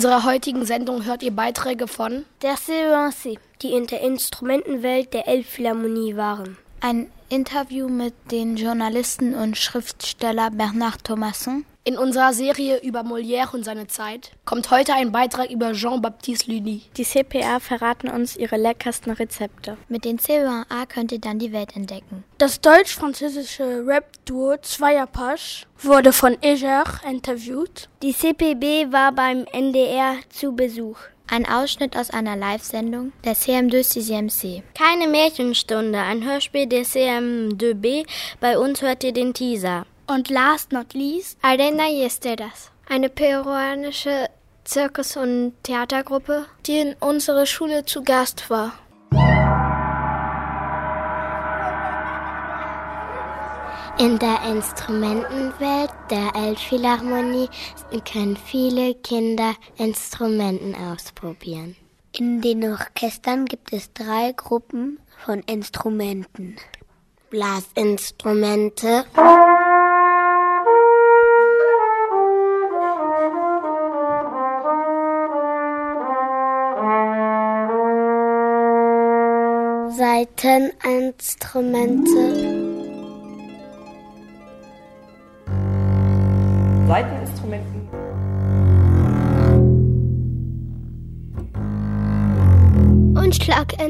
[0.00, 6.16] unserer heutigen Sendung hört ihr Beiträge von der CENC, die in der Instrumentenwelt der Elbphilharmonie
[6.16, 6.56] waren.
[6.82, 11.66] Ein Interview mit den Journalisten und Schriftsteller Bernard Thomasson.
[11.84, 16.82] In unserer Serie über Molière und seine Zeit kommt heute ein Beitrag über Jean-Baptiste Lully.
[16.96, 19.76] Die CPA verraten uns ihre leckersten Rezepte.
[19.88, 22.24] Mit den C1A könnt ihr dann die Welt entdecken.
[22.38, 27.90] Das deutsch-französische Rap-Duo Zweierpasch wurde von Eger interviewt.
[28.02, 30.96] Die CPB war beim NDR zu Besuch.
[31.32, 34.64] Ein Ausschnitt aus einer Live-Sendung der CM2 CCMC.
[34.76, 38.04] Keine Märchenstunde, ein Hörspiel der CM2B.
[38.40, 39.86] Bei uns hört ihr den Teaser.
[40.08, 44.28] Und last not least, Arena Yesteras, eine peruanische
[44.64, 48.72] Zirkus- und Theatergruppe, die in unserer Schule zu Gast war.
[54.00, 57.50] In der Instrumentenwelt der Elbphilharmonie
[58.10, 61.76] können viele Kinder Instrumenten ausprobieren.
[62.16, 66.56] In den Orchestern gibt es drei Gruppen von Instrumenten.
[67.28, 69.04] Blasinstrumente,
[79.90, 82.59] Saiteninstrumente.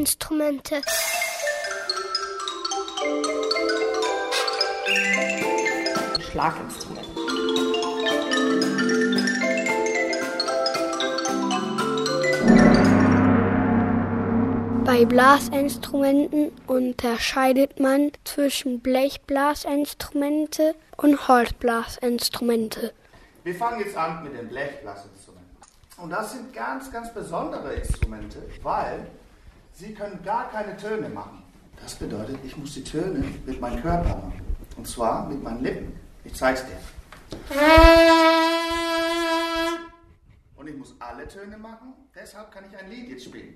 [0.01, 0.81] Schlaginstrumente.
[6.31, 7.11] Schlaginstrumente.
[14.85, 22.95] Bei Blasinstrumenten unterscheidet man zwischen Blechblasinstrumente und Holzblasinstrumente.
[23.45, 25.41] Wir fangen jetzt an mit den Blechblasinstrumenten.
[25.99, 29.07] Und das sind ganz, ganz besondere Instrumente, weil
[29.81, 31.43] sie können gar keine Töne machen.
[31.81, 34.57] Das bedeutet, ich muss die Töne mit meinem Körper machen.
[34.77, 35.99] Und zwar mit meinen Lippen.
[36.25, 36.79] Ich zeig's dir.
[40.57, 43.55] Und ich muss alle Töne machen, deshalb kann ich ein Lied jetzt spielen.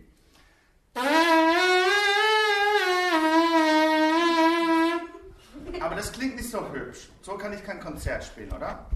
[5.80, 7.10] Aber das klingt nicht so hübsch.
[7.20, 8.86] So kann ich kein Konzert spielen, oder?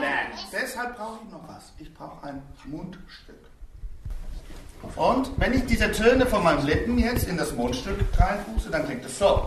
[0.00, 0.32] Nein.
[0.50, 1.74] Deshalb brauche ich noch was.
[1.78, 3.53] Ich brauche ein Mundstück.
[4.96, 9.04] Und wenn ich diese Töne von meinen Lippen jetzt in das Mundstück reinfuße, dann klingt
[9.04, 9.46] es so.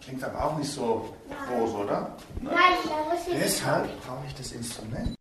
[0.00, 1.14] Klingt aber auch nicht so
[1.48, 2.16] groß, oder?
[2.40, 2.54] Nein,
[2.84, 3.38] da muss ich.
[3.40, 5.14] Deshalb brauche ich das Instrument.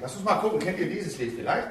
[0.00, 1.68] Lass uns mal gucken, kennt ihr dieses Lied vielleicht?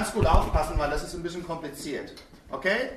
[0.00, 2.14] Ganz gut aufpassen, weil das ist ein bisschen kompliziert.
[2.48, 2.88] Okay?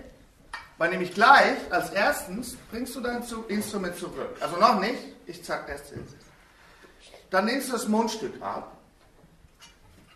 [0.77, 4.37] Weil nämlich gleich, als erstens, bringst du dein Instrument zurück.
[4.39, 6.15] Also noch nicht, ich zeig erst jetzt.
[7.29, 8.77] Dann nimmst du das Mundstück ab.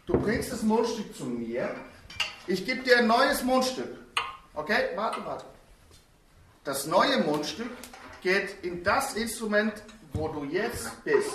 [0.06, 1.76] Du bringst das Mundstück zu mir.
[2.48, 3.98] Ich gebe dir ein neues Mundstück.
[4.54, 4.92] Okay?
[4.96, 5.46] Warte, warte.
[6.64, 7.72] Das neue Mundstück
[8.22, 9.74] geht in das Instrument,
[10.14, 11.32] wo du jetzt bist.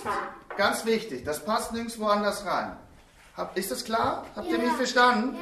[0.56, 2.74] Ganz wichtig, das passt nirgendwo anders rein.
[3.36, 4.26] Hab, ist das klar?
[4.36, 5.36] Habt ihr mich verstanden?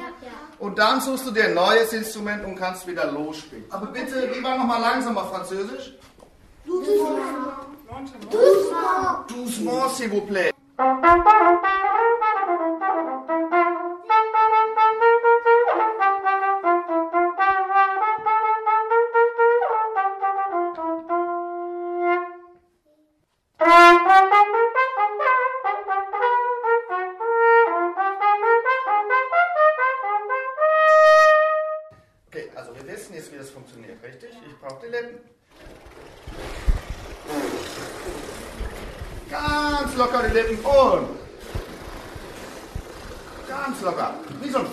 [0.59, 3.65] Und dann suchst du dir ein neues Instrument und kannst wieder losspielen.
[3.69, 5.93] Aber bitte, wie war nochmal langsamer Französisch?
[9.27, 10.51] Doucement, s'il vous plaît.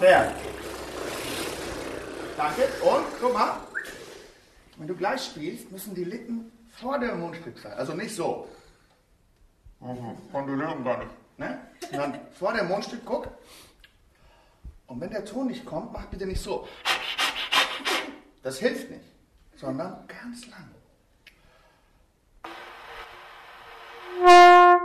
[0.09, 0.35] Pferd.
[2.39, 2.63] Danke.
[2.83, 3.61] Und guck mal,
[4.79, 7.73] wenn du gleich spielst, müssen die Lippen vor dem Mundstück sein.
[7.73, 8.49] Also nicht so.
[9.81, 11.11] Von den Lippen gar nicht.
[11.37, 11.61] Ne?
[11.91, 13.29] Sondern vor dem Mundstück, guck.
[14.87, 16.67] Und wenn der Ton nicht kommt, mach bitte nicht so.
[18.43, 19.05] Das hilft nicht,
[19.57, 20.71] sondern ganz lang.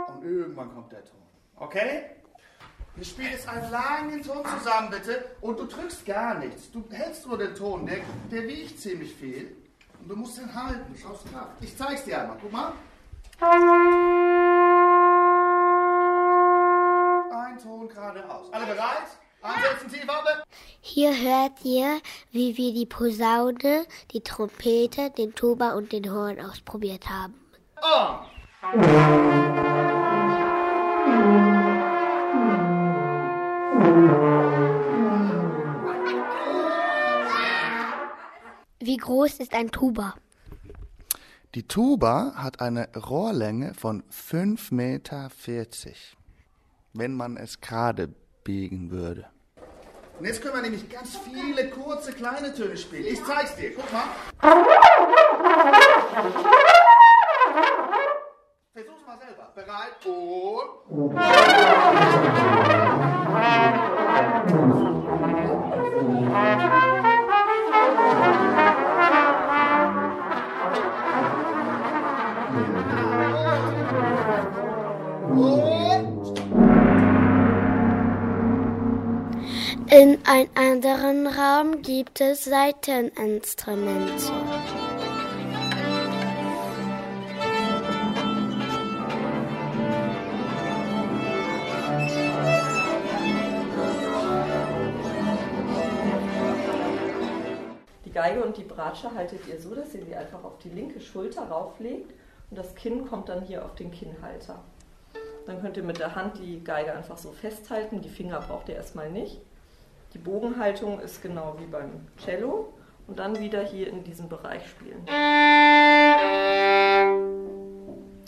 [0.08, 1.22] Und irgendwann kommt der Ton.
[1.56, 2.13] Okay?
[2.96, 5.24] Wir spielen jetzt einen langen Ton zusammen, bitte.
[5.40, 6.70] Und du drückst gar nichts.
[6.70, 7.86] Du hältst nur den Ton.
[7.86, 7.98] Der,
[8.30, 9.56] der wiegt ziemlich viel.
[10.00, 10.94] Und du musst den halten.
[11.00, 11.48] Schaust nach.
[11.60, 12.36] Ich zeig's dir einmal.
[12.40, 12.72] Guck mal.
[17.32, 18.52] Ein Ton geradeaus.
[18.52, 19.08] Alle bereit?
[19.42, 20.44] Ansetzen, Zielfarbe.
[20.80, 22.00] Hier hört ihr,
[22.30, 27.34] wie wir die Posaune, die Trompete, den Tuba und den Horn ausprobiert haben.
[27.82, 28.20] Oh.
[38.84, 40.14] Wie groß ist ein Tuba?
[41.54, 45.30] Die Tuba hat eine Rohrlänge von 5,40 Meter,
[46.92, 48.10] wenn man es gerade
[48.42, 49.24] biegen würde.
[50.18, 53.06] Und jetzt können wir nämlich ganz viele kurze kleine Töne spielen.
[53.06, 54.04] Ich zeig's dir, guck mal.
[58.74, 59.50] Versuch's mal selber.
[59.54, 61.14] Bereit und.
[79.90, 84.30] In einem anderen Raum gibt es Saiteninstrumente.
[98.04, 101.00] Die Geige und die Bratsche haltet ihr so, dass ihr sie einfach auf die linke
[101.00, 102.12] Schulter rauflegt
[102.50, 104.62] und das Kinn kommt dann hier auf den Kinnhalter.
[105.46, 108.76] Dann könnt ihr mit der Hand die Geige einfach so festhalten, die Finger braucht ihr
[108.76, 109.40] erstmal nicht.
[110.14, 112.72] Die Bogenhaltung ist genau wie beim Cello
[113.06, 115.00] und dann wieder hier in diesem Bereich spielen.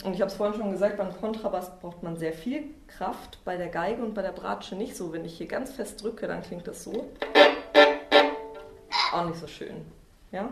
[0.03, 3.57] Und ich habe es vorhin schon gesagt, beim Kontrabass braucht man sehr viel Kraft, bei
[3.57, 5.11] der Geige und bei der Bratsche nicht so.
[5.11, 7.09] Wenn ich hier ganz fest drücke, dann klingt das so.
[9.11, 9.85] Auch nicht so schön.
[10.31, 10.49] Ja?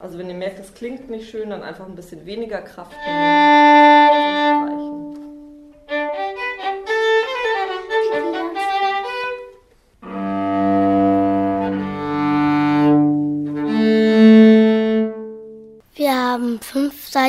[0.00, 3.83] Also wenn ihr merkt, es klingt nicht schön, dann einfach ein bisschen weniger Kraft nehmen.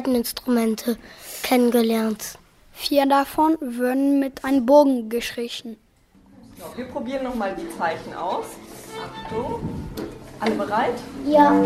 [0.06, 0.98] Saiteninstrumente
[1.42, 2.38] kennengelernt.
[2.74, 5.78] Vier davon würden mit einem Bogen gestrichen.
[6.60, 8.46] So, wir probieren nochmal die Zeichen aus.
[9.26, 9.62] Achtung.
[10.40, 10.94] Alle bereit?
[11.26, 11.66] Ja.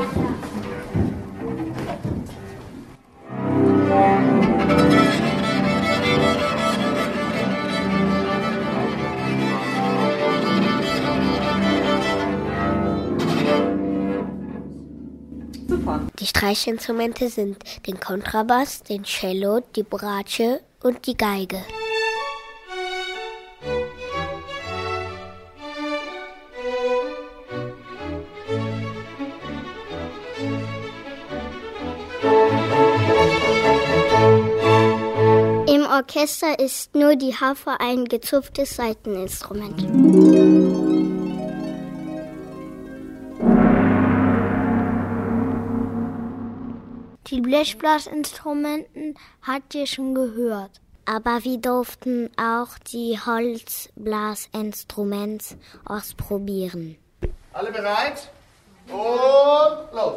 [16.19, 17.57] Die Streichinstrumente sind
[17.87, 21.61] den Kontrabass, den Cello, die Bratsche und die Geige.
[35.67, 40.98] Im Orchester ist nur die Harfe ein gezupftes Saiteninstrument.
[47.29, 50.81] Die Blechblasinstrumenten habt ihr schon gehört.
[51.05, 55.55] Aber wir durften auch die Holzblasinstrumente
[55.85, 56.97] ausprobieren.
[57.53, 58.31] Alle bereit?
[58.87, 60.15] Und los!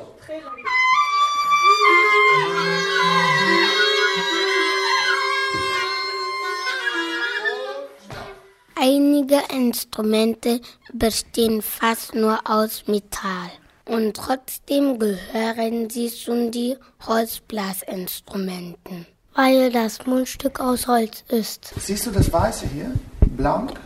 [8.75, 13.51] Einige Instrumente bestehen fast nur aus Metall
[13.85, 21.75] und trotzdem gehören sie zu den Holzblasinstrumenten, weil das Mundstück aus Holz ist.
[21.79, 22.93] Siehst du das Weiße hier?
[23.37, 23.79] Blank?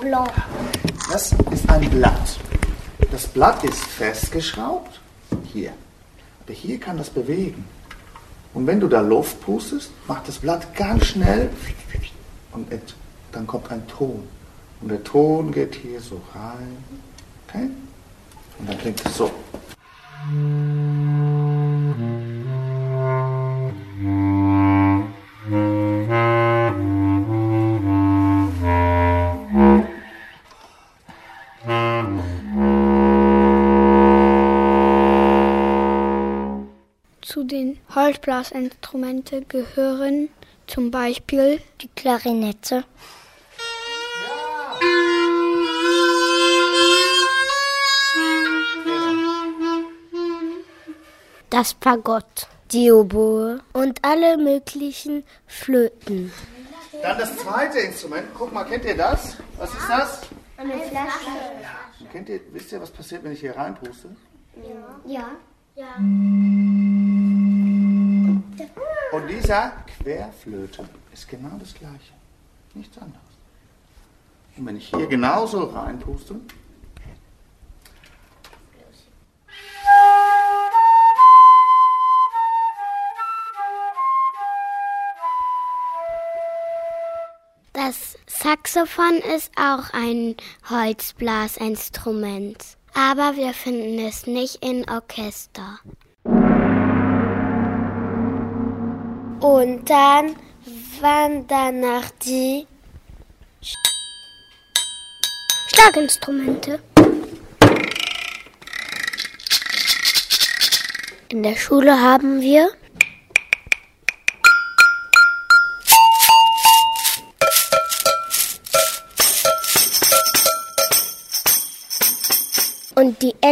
[0.00, 0.30] Blanc.
[1.10, 2.38] Das ist ein Blatt.
[3.10, 5.00] Das Blatt ist festgeschraubt.
[5.52, 5.72] Hier.
[6.44, 7.64] Aber hier kann das bewegen.
[8.54, 11.50] Und wenn du da Luft pustest, macht das Blatt ganz schnell
[12.52, 12.68] und
[13.32, 14.26] dann kommt ein Ton.
[14.80, 16.76] Und der Ton geht hier so rein.
[17.46, 17.70] Okay?
[18.58, 19.30] Und dann klingt es so.
[37.20, 40.30] Zu den Holzblasinstrumenten gehören
[40.66, 42.84] zum Beispiel die Klarinette,
[51.58, 56.32] das Fagott, die Oboe und alle möglichen Flöten.
[57.02, 58.28] Dann das zweite Instrument.
[58.32, 59.36] Guck mal, kennt ihr das?
[59.56, 60.20] Was ist das?
[60.56, 61.32] Eine Flasche.
[62.12, 64.08] Kennt ihr, wisst ihr, was passiert, wenn ich hier reinpuste?
[65.04, 65.30] Ja.
[65.74, 65.96] Ja.
[69.12, 72.12] Und dieser Querflöte ist genau das gleiche.
[72.74, 73.18] Nichts anderes.
[74.56, 76.36] Und wenn ich hier genauso reinpuste,
[88.48, 90.34] Saxophon ist auch ein
[90.70, 92.56] Holzblasinstrument,
[92.94, 95.80] aber wir finden es nicht in Orchester.
[99.40, 100.34] Und dann
[101.02, 102.66] waren danach die
[105.66, 106.80] Schlaginstrumente.
[111.28, 112.70] In der Schule haben wir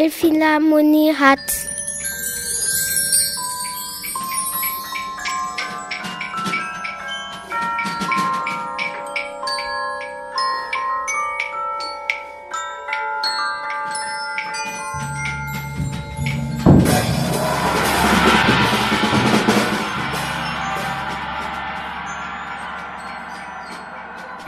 [0.06, 1.40] Elbphilharmonie hat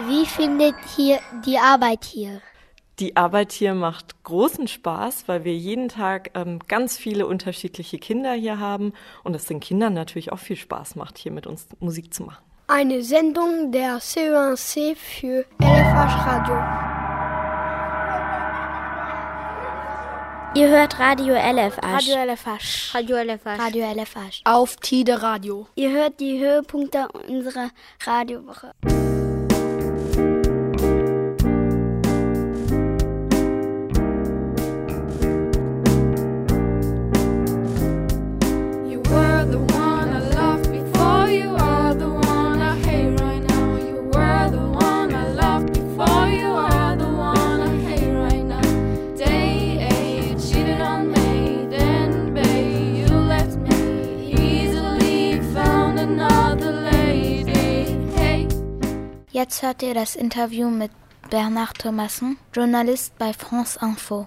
[0.07, 2.41] Wie findet ihr die Arbeit hier?
[3.01, 8.33] Die Arbeit hier macht großen Spaß, weil wir jeden Tag ähm, ganz viele unterschiedliche Kinder
[8.33, 12.13] hier haben und es den Kindern natürlich auch viel Spaß macht, hier mit uns Musik
[12.13, 12.43] zu machen.
[12.67, 16.99] Eine Sendung der C1C für LFH Radio.
[20.61, 21.81] Ihr hört Radio LFH.
[21.87, 22.59] Radio LFH.
[22.95, 23.55] Radio LFH.
[23.55, 24.21] Radio LFH.
[24.45, 25.69] Auf Tide Radio.
[25.77, 27.71] Ihr hört die Höhepunkte unserer
[28.05, 28.73] Radiowoche.
[59.39, 60.91] Jetzt hört ihr das Interview mit
[61.31, 64.27] Bernard Thomason, Journaliste bei France Info.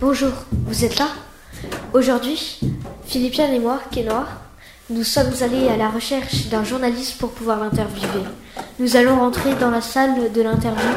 [0.00, 0.32] Bonjour,
[0.66, 1.06] vous êtes là?
[1.92, 2.60] Aujourd'hui,
[3.06, 4.26] Philippiane et moi, noir,
[4.90, 8.24] nous sommes allés à la recherche d'un journaliste pour pouvoir l'interviewer.
[8.78, 10.94] Nous allons rentrer dans la salle de l'interview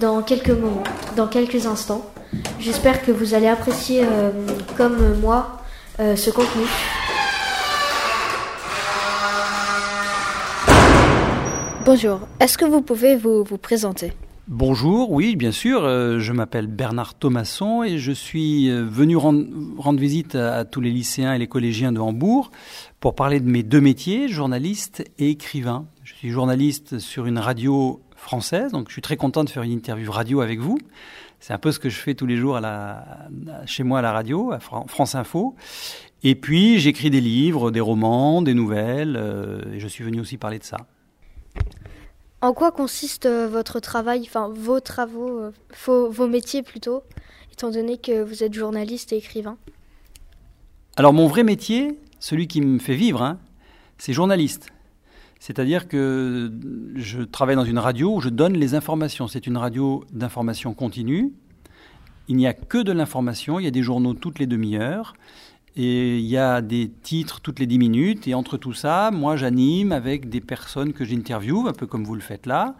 [0.00, 0.84] dans quelques moments,
[1.16, 2.06] dans quelques instants.
[2.60, 4.30] J'espère que vous allez apprécier, euh,
[4.76, 5.60] comme moi,
[5.98, 6.66] euh, ce contenu.
[11.84, 14.12] Bonjour, est-ce que vous pouvez vous, présenter?
[14.48, 15.84] Bonjour, oui, bien sûr.
[15.84, 20.90] euh, je m'appelle Bernard Thomasson et je suis euh, venu rendre, visite à, tous les
[20.90, 22.50] lycéens et les collégiens de Hambourg
[23.00, 25.86] pour parler de mes deux métiers, journaliste et écrivain.
[26.04, 29.72] Je suis journaliste sur une radio française, donc je suis très content de faire une
[29.72, 30.78] interview radio avec vous.
[31.40, 32.60] C'est un peu ce que je fais tous les jours
[33.66, 35.56] chez moi à la radio, à Fran- France Info.
[36.22, 40.36] Et puis j'écris des livres, des romans, des nouvelles, euh, et je suis venu aussi
[40.36, 40.76] parler de ça.
[42.42, 45.52] En quoi consiste euh, votre travail, enfin vos travaux, euh,
[45.86, 47.04] vos, métiers plutôt,
[47.52, 49.56] étant donné que vous êtes journaliste et écrivain?
[50.96, 53.38] Alors mon vrai métier, celui qui me fait vivre, hein,
[53.96, 54.70] c'est journaliste.
[55.38, 56.52] C'est-à-dire que
[56.96, 59.28] je travaille dans une radio où je donne les informations.
[59.28, 61.32] C'est une radio d'information continue.
[62.26, 65.14] Il n'y a que de l'information, il y a des journaux toutes les demi-heures.
[65.74, 68.28] Et il y a des titres toutes les dix minutes.
[68.28, 72.14] Et entre tout ça, moi, j'anime avec des personnes que j'interviewe, un peu comme vous
[72.14, 72.74] le faites là,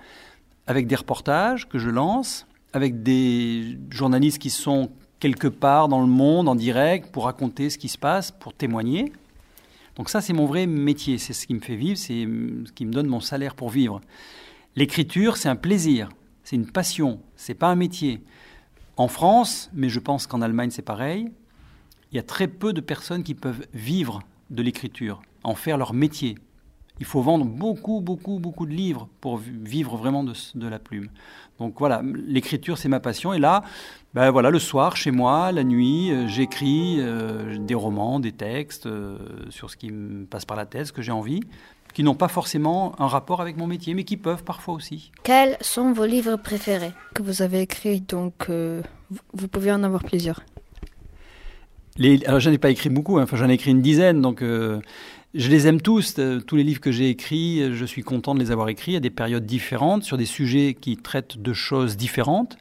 [0.67, 6.07] avec des reportages que je lance, avec des journalistes qui sont quelque part dans le
[6.07, 9.13] monde en direct pour raconter ce qui se passe, pour témoigner.
[9.97, 11.19] Donc ça, c'est mon vrai métier.
[11.19, 14.01] C'est ce qui me fait vivre, c'est ce qui me donne mon salaire pour vivre.
[14.75, 16.09] L'écriture, c'est un plaisir,
[16.45, 18.23] c'est une passion, c'est pas un métier.
[18.97, 21.31] En France, mais je pense qu'en Allemagne, c'est pareil
[22.13, 25.95] il y a très peu de personnes qui peuvent vivre de l'écriture, en faire leur
[25.95, 26.37] métier.
[27.01, 31.09] Il faut vendre beaucoup, beaucoup, beaucoup de livres pour vivre vraiment de, de la plume.
[31.59, 33.33] Donc voilà, l'écriture, c'est ma passion.
[33.33, 33.65] Et là,
[34.15, 38.87] ben voilà, le soir, chez moi, la nuit, euh, j'écris euh, des romans, des textes
[38.87, 39.17] euh,
[39.49, 41.41] sur ce qui me passe par la tête, ce que j'ai envie,
[41.93, 45.13] qui n'ont pas forcément un rapport avec mon métier, mais qui peuvent parfois aussi.
[45.23, 46.93] Quels sont vos livres préférés?
[47.15, 48.83] Que vous avez écrits Donc, euh,
[49.33, 50.41] vous pouvez en avoir plusieurs.
[52.01, 54.81] Alors, j'en ai pas écrit beaucoup, hein, enfin, j'en ai écrit une dizaine, donc euh,
[55.35, 56.15] je les aime tous.
[56.19, 59.01] Euh, tous les livres que j'ai écrits, je suis content de les avoir écrits à
[59.01, 62.57] des périodes différentes, sur des sujets qui traitent de choses différentes.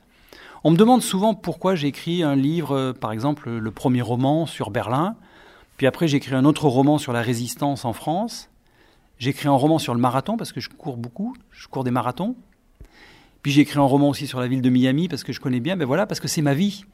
[0.63, 4.45] On me demande souvent pourquoi j'ai écrit un livre, euh, par exemple, le premier roman
[4.45, 5.15] sur Berlin,
[5.77, 8.49] puis après j'ai écrit un autre roman sur la résistance en France.
[9.17, 11.89] J'ai écrit un roman sur le marathon parce que je cours beaucoup, je cours des
[11.89, 12.35] marathons.
[13.41, 15.59] Puis j'ai écrit un roman aussi sur la ville de Miami parce que je connais
[15.59, 16.85] bien, ben voilà, parce que c'est ma vie.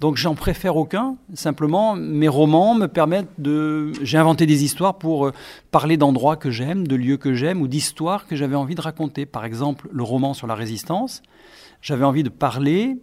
[0.00, 1.16] Donc j'en préfère aucun.
[1.34, 3.92] Simplement, mes romans me permettent de.
[4.02, 5.32] J'ai inventé des histoires pour euh,
[5.70, 9.24] parler d'endroits que j'aime, de lieux que j'aime ou d'histoires que j'avais envie de raconter.
[9.24, 11.22] Par exemple, le roman sur la résistance.
[11.80, 12.98] J'avais envie de parler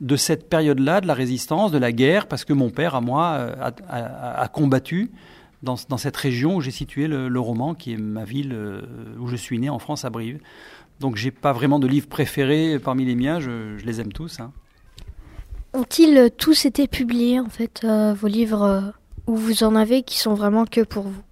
[0.00, 3.34] de cette période-là, de la résistance, de la guerre, parce que mon père, à moi,
[3.38, 5.12] euh, a, combattu
[5.62, 8.82] dans, cette région où j'ai situé le, roman, qui est ma ville euh,
[9.20, 10.40] où je suis né, en France, à Brive.
[10.98, 14.40] Donc j'ai pas vraiment de livre préféré parmi les miens, je, je les aime tous.
[14.40, 14.52] hein.
[15.74, 18.80] Ont-ils tous été publiés en fait, euh, vos livres, euh,
[19.26, 21.22] ou vous en avez qui sont vraiment que pour vous?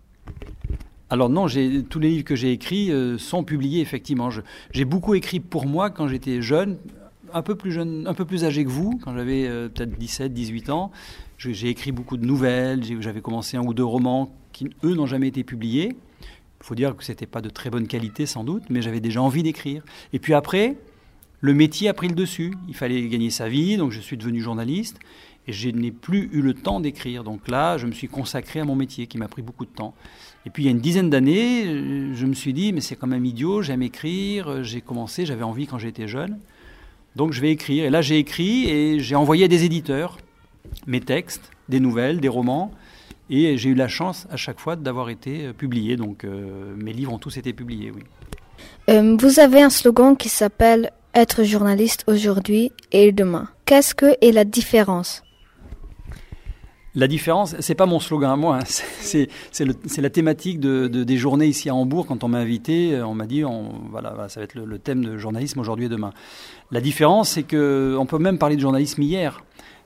[1.11, 4.31] Alors non, tous les livres que j'ai écrits euh, sont publiés effectivement.
[4.71, 6.79] J'ai beaucoup écrit pour moi quand j'étais jeune,
[7.35, 10.71] un peu plus jeune, un peu plus âgé que vous, quand j'avais peut-être 17, 18
[10.71, 10.91] ans.
[11.37, 15.29] J'ai écrit beaucoup de nouvelles, j'avais commencé un ou deux romans qui, eux, n'ont jamais
[15.29, 15.97] été publiés.
[16.61, 19.21] Il faut dire que c'était pas de très bonne qualité sans doute, mais j'avais déjà
[19.21, 19.83] envie d'écrire.
[20.13, 20.77] Et puis après,
[21.41, 22.55] le métier a pris le dessus.
[22.69, 24.99] Il fallait gagner sa vie, donc je suis devenu journaliste.
[25.47, 27.25] Et je n'ai plus eu le temps d'écrire.
[27.25, 29.95] Donc là, je me suis consacré à mon métier qui m'a pris beaucoup de temps.
[30.47, 31.65] Et puis il y a une dizaine d'années,
[32.15, 34.63] je me suis dit, mais c'est quand même idiot, j'aime écrire.
[34.63, 36.39] J'ai commencé, j'avais envie quand j'étais jeune.
[37.17, 37.85] Donc je vais écrire.
[37.85, 40.19] Et là, j'ai écrit et j'ai envoyé à des éditeurs
[40.87, 42.71] mes textes, des nouvelles, des romans.
[43.31, 45.97] Et j'ai eu la chance à chaque fois d'avoir été euh, publié.
[45.97, 48.03] Donc euh, mes livres ont tous été publiés, oui.
[48.91, 53.49] Euh, Vous avez un slogan qui s'appelle Être journaliste aujourd'hui et demain.
[53.65, 55.23] Qu'est-ce que est la différence?
[56.95, 58.65] La différence, c'est pas mon slogan à moi, hein.
[59.01, 59.29] c'est-
[60.01, 62.07] la thématique de, de- des journées ici à Hambourg.
[62.07, 64.79] Quand on m'a invité, euh, on m'a dit, on- voilà, ça va être le, le
[64.79, 66.13] thème de journalisme aujourd'hui et demain.
[66.71, 69.43] La différence, c'est que on peut même parler de journalisme hier.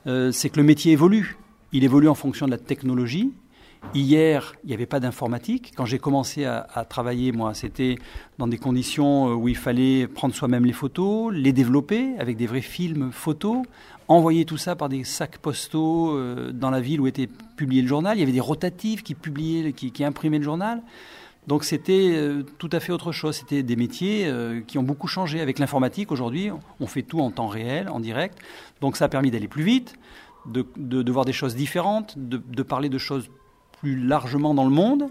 [0.06, 1.37] Euh, c'est que le métier évolue.
[1.72, 3.32] Il évolue en fonction de la technologie.
[3.92, 5.73] Hier, il n'y avait pas d'informatique.
[5.77, 7.97] Quand j'ai commencé à, travailler, moi, c'était
[8.38, 12.47] dans des conditions euh, où il fallait prendre soi-même les photos, les développer avec des
[12.47, 13.62] vrais films photos,
[14.09, 17.88] envoyer tout ça par des sacs postaux euh, dans la ville où était publié le
[17.88, 18.16] journal.
[18.16, 20.83] Il y avait des rotatives qui publiaient, qui, imprimaient le journal.
[21.47, 23.37] Donc c'était euh, tout à fait autre chose.
[23.37, 24.29] C'était des métiers
[24.66, 25.40] qui ont beaucoup changé.
[25.40, 28.38] Avec l'informatique, aujourd'hui, on fait tout en temps réel, en direct.
[28.81, 29.94] Donc ça a permis d'aller plus vite,
[30.47, 33.31] de, voir des choses différentes, de parler de choses
[33.85, 35.11] plus largement dans le monde.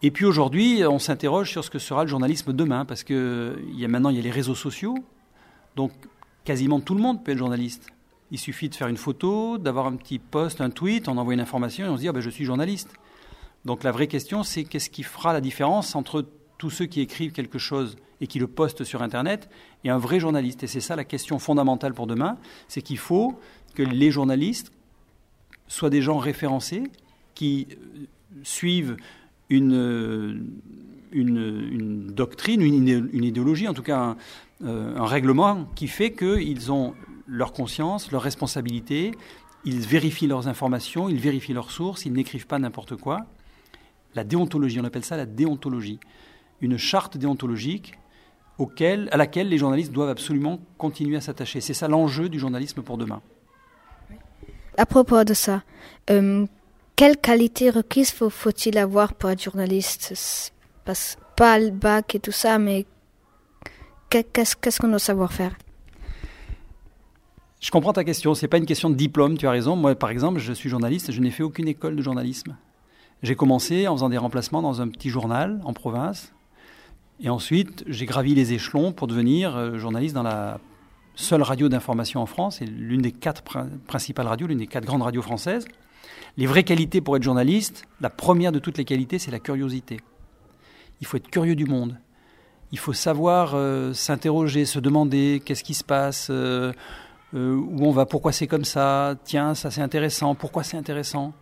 [0.00, 3.80] Et puis aujourd'hui, on s'interroge sur ce que sera le journalisme demain, parce que il
[3.80, 4.94] y a maintenant il y a les réseaux sociaux,
[5.74, 5.90] donc
[6.44, 7.88] quasiment tout le monde peut être journaliste.
[8.30, 11.40] Il suffit de faire une photo, d'avoir un petit post, un tweet, on envoie une
[11.40, 12.90] information et on se dit ah ben, je suis journaliste.
[13.64, 16.24] Donc la vraie question, c'est qu'est-ce qui fera la différence entre
[16.58, 19.50] tous ceux qui écrivent quelque chose et qui le postent sur Internet
[19.82, 20.62] et un vrai journaliste?
[20.62, 22.36] Et c'est ça la question fondamentale pour demain,
[22.68, 23.36] c'est qu'il faut
[23.74, 24.70] que les journalistes
[25.66, 26.84] soient des gens référencés
[27.34, 27.68] qui
[28.42, 28.96] suivent
[29.50, 30.52] une,
[31.12, 34.16] une, doctrine, une, une idéologie, en tout cas un,
[34.64, 36.94] euh, un règlement qui fait qu'ils ont
[37.26, 39.12] leur conscience, leur responsabilité,
[39.64, 43.26] ils vérifient leurs informations, ils vérifient leurs sources, ils n'écrivent pas n'importe quoi.
[44.14, 45.98] La déontologie, on appelle ça la déontologie,
[46.60, 47.98] une charte déontologique
[48.58, 51.60] auquel, à laquelle les journalistes doivent absolument continuer à s'attacher.
[51.60, 53.20] C'est ça l'enjeu du journalisme pour demain.
[54.76, 55.62] À propos de ça,
[56.10, 56.46] euh,
[56.96, 60.14] quelle qualité requise faut- faut-il avoir pour être journaliste?
[61.36, 62.86] Pas, le bac et tout ça, mais
[64.10, 65.56] que- qu'est-ce qu'on doit savoir faire?
[67.60, 68.34] Je comprends ta question.
[68.34, 69.38] C'est pas une question de diplôme.
[69.38, 69.74] Tu as raison.
[69.74, 71.10] Moi, par exemple, je suis journaliste.
[71.10, 72.56] Je n'ai fait aucune école de journalisme.
[73.22, 76.34] J'ai commencé en faisant des remplacements dans un petit journal en province,
[77.22, 80.60] et ensuite j'ai gravi les échelons pour devenir euh, journaliste dans la
[81.14, 84.84] seule radio d'information en France et l'une des quatre prin- principales radios, l'une des quatre
[84.84, 85.64] grandes radios françaises.
[86.36, 90.00] Les vraies qualités pour être journaliste, la première de toutes les qualités, c'est la curiosité.
[91.00, 91.98] Il faut être curieux du monde.
[92.72, 96.72] Il faut savoir euh, s'interroger, se demander qu'est-ce qui se passe, euh,
[97.34, 101.34] euh, où on va, pourquoi c'est comme ça, tiens, ça c'est intéressant, pourquoi c'est intéressant.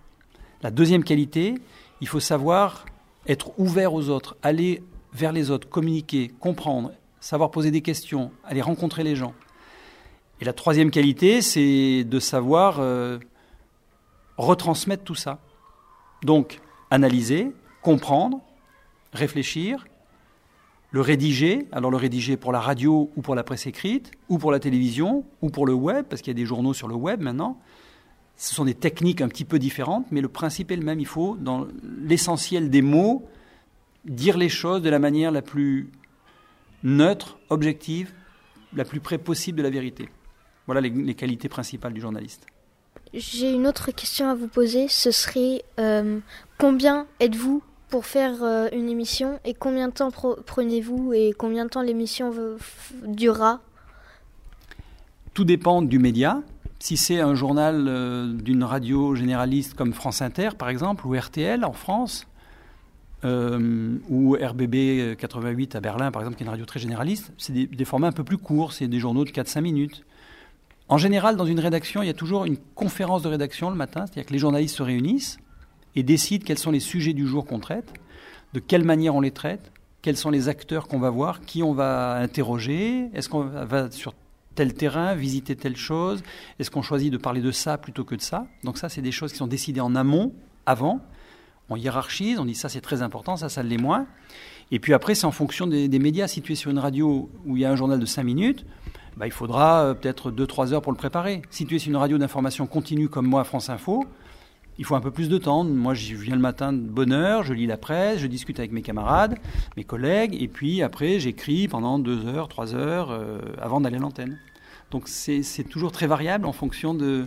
[0.63, 1.55] La deuxième qualité,
[2.03, 2.85] il faut savoir
[3.27, 4.83] être ouvert aux autres, aller
[5.15, 9.33] vers les autres, communiquer, comprendre, savoir poser des questions, aller rencontrer les gens.
[10.41, 12.81] Et la troisième qualité, c'est de savoir
[14.37, 15.41] retransmettre tout ça.
[16.23, 18.41] Donc, analyser, comprendre,
[19.13, 19.87] réfléchir,
[20.93, 24.53] le rédiger, alors le rédiger pour la radio ou pour la presse écrite, ou pour
[24.53, 27.21] la télévision, ou pour le web, parce qu'il y a des journaux sur le web
[27.21, 27.59] maintenant.
[28.37, 31.01] Ce sont des techniques un petit peu différentes, mais le principe est le même.
[31.01, 33.27] Il faut, dans l'essentiel des mots,
[34.05, 35.91] dire les choses de la manière la plus
[36.83, 38.13] neutre, objective,
[38.75, 40.09] la plus près possible de la vérité.
[40.67, 42.47] Voilà les, les qualités principales du journaliste.
[43.15, 44.89] J'ai une autre question à vous poser.
[44.89, 46.19] Ce serait euh,
[46.59, 51.71] combien êtes-vous pour faire euh, une émission et combien de temps prenez-vous et combien de
[51.71, 52.33] temps l'émission
[53.05, 53.61] durera?
[55.35, 56.41] Tout dépend du média
[56.79, 61.65] Si c'est un journal euh, d'une radio généraliste comme France Inter, par exemple, ou RTL
[61.65, 62.27] en France,
[63.25, 67.67] ou RBB 88 à Berlin, par exemple, qui est une radio très généraliste, c'est des,
[67.69, 70.05] des formats un peu plus courts, c'est des journaux de 4-5 minutes.
[70.89, 74.05] En général, dans une rédaction, il y a toujours une conférence de rédaction le matin,
[74.07, 75.39] c'est-à-dire que les journalistes se réunissent
[75.95, 77.93] et décident quels sont les sujets du jour qu'on traite,
[78.53, 81.73] de quelle manière on les traite, quels sont les acteurs qu'on va voir, qui on
[81.73, 84.15] va interroger, est-ce qu'on va sur
[84.55, 86.23] tel terrain, visiter telle chose,
[86.59, 88.47] est-ce qu'on choisit de parler de ça plutôt que de ça.
[88.65, 90.35] Donc ça, c'est des choses qui sont décidées en amont,
[90.67, 91.01] avant.
[91.71, 94.07] On hiérarchise, on dit ça c'est très important, ça ça l'est moins.
[94.71, 96.29] Et puis après, c'est en fonction des, médias.
[96.29, 98.65] Si tu es sur une radio où il y a un journal de 5 minutes,
[99.17, 101.43] bah, il faudra euh, peut-être 2-3 heures pour le préparer.
[101.51, 104.05] Si tu es sur une radio d'information continue comme moi, France Info,
[104.79, 105.65] il faut un peu plus de temps.
[105.65, 108.73] Moi, je viens le matin de bonne heure, je lis la presse, je discute avec
[108.73, 109.39] mes camarades,
[109.77, 114.01] mes collègues, et puis après, j'écris pendant 2 heures, 3 heures euh, avant d'aller à
[114.01, 114.39] l'antenne.
[114.91, 117.25] Donc c'est toujours très variable en fonction de,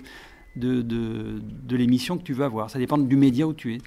[0.56, 2.70] de, de l'émission que tu veux avoir.
[2.70, 3.78] Ça dépend du média où tu es.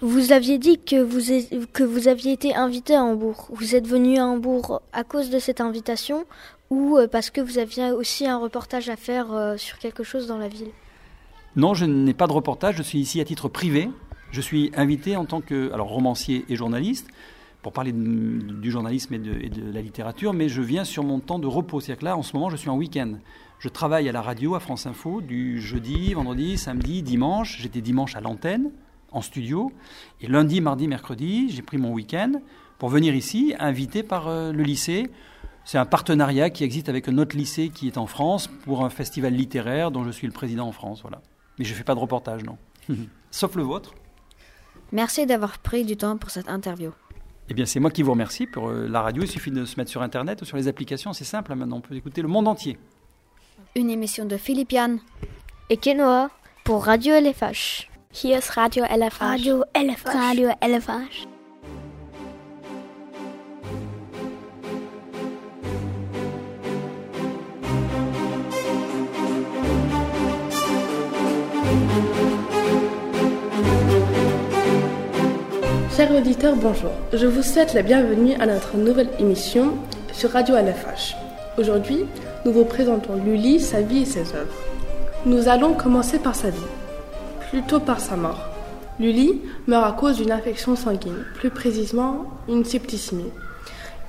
[0.00, 3.48] Vous aviez dit que vous, que vous aviez été invité à Hambourg.
[3.50, 6.24] Vous êtes venu à Hambourg à cause de cette invitation
[6.70, 10.26] ou euh, parce que vous aviez aussi un reportage à faire euh, sur quelque chose
[10.26, 10.70] dans la ville?
[11.56, 13.90] Non, je n'ai pas de reportage, je suis ici à titre privé.
[14.30, 17.08] Je suis invité en tant que alors, romancier et journaliste
[17.62, 21.18] pour parler du journalisme et de, et de la littérature, mais je viens sur mon
[21.18, 21.80] temps de repos.
[21.80, 23.14] C'est-à-dire que là, en ce moment, je suis en week-end.
[23.58, 27.58] Je travaille à la radio, à France Info, du jeudi, vendredi, samedi, dimanche.
[27.60, 28.70] J'étais dimanche à l'antenne,
[29.12, 29.72] en studio.
[30.20, 32.32] Et lundi, mardi, mercredi, j'ai pris mon week-end
[32.78, 35.10] pour venir ici, invité par euh, le lycée.
[35.64, 38.90] C'est un partenariat qui existe avec un autre lycée qui est en France pour un
[38.90, 41.02] festival littéraire dont je suis le président en France.
[41.02, 41.20] Voilà.
[41.58, 42.56] Mais je ne fais pas de reportage, non.
[43.30, 43.94] Sauf le vôtre.
[44.92, 46.92] Merci d'avoir pris du temps pour cette interview.
[47.50, 49.22] Eh bien, c'est moi qui vous remercie pour euh, la radio.
[49.22, 51.12] Il suffit de se mettre sur Internet ou sur les applications.
[51.12, 51.78] C'est simple, hein, maintenant.
[51.78, 52.78] On peut écouter le monde entier.
[53.74, 55.00] Une émission de Philippe Yann
[55.68, 56.30] et Kenoa
[56.64, 57.90] pour Radio LFH.
[58.10, 59.20] Hier ist Radio LFH.
[59.20, 60.06] Radio LFH.
[60.14, 61.26] Radio LFH.
[75.94, 76.90] Chers auditeurs, bonjour.
[77.12, 79.74] Je vous souhaite la bienvenue à notre nouvelle émission
[80.12, 81.14] sur Radio LFH.
[81.58, 82.06] Aujourd'hui,
[82.46, 84.54] nous vous présentons Lully, sa vie et ses œuvres.
[85.26, 86.58] Nous allons commencer par sa vie,
[87.50, 88.38] plutôt par sa mort.
[89.00, 93.30] Lully meurt à cause d'une infection sanguine, plus précisément une septicémie.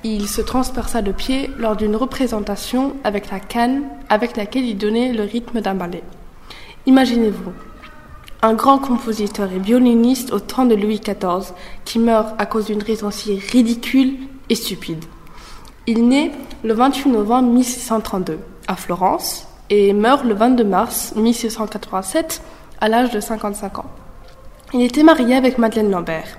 [0.02, 5.12] Il se transperça le pied lors d'une représentation avec la canne avec laquelle il donnait
[5.12, 6.02] le rythme d'un ballet.
[6.86, 7.52] Imaginez-vous,
[8.42, 11.52] un grand compositeur et violoniste au temps de Louis XIV
[11.84, 14.14] qui meurt à cause d'une raison si ridicule
[14.48, 15.04] et stupide.
[15.86, 16.32] Il naît
[16.64, 22.42] le 28 novembre 1632 à Florence et meurt le 22 mars 1687
[22.80, 23.90] à l'âge de 55 ans.
[24.72, 26.38] Il était marié avec Madeleine Lambert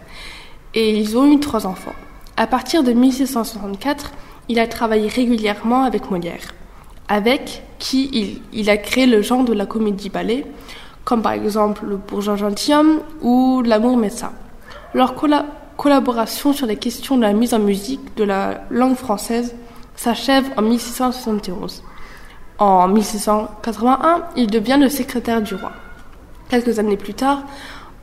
[0.73, 1.93] et ils ont eu trois enfants.
[2.37, 4.11] À partir de 1664,
[4.49, 6.53] il a travaillé régulièrement avec Molière,
[7.07, 10.45] avec qui il, a créé le genre de la comédie-ballet,
[11.03, 14.31] comme par exemple le Bourgeois gentilhomme ou L'amour médecin.
[14.93, 15.45] Leur colla-
[15.77, 19.55] collaboration sur les questions de la mise en musique de la langue française
[19.95, 21.83] s'achève en 1671.
[22.59, 25.71] En 1681, il devient le secrétaire du roi.
[26.51, 27.43] Quelques années plus tard,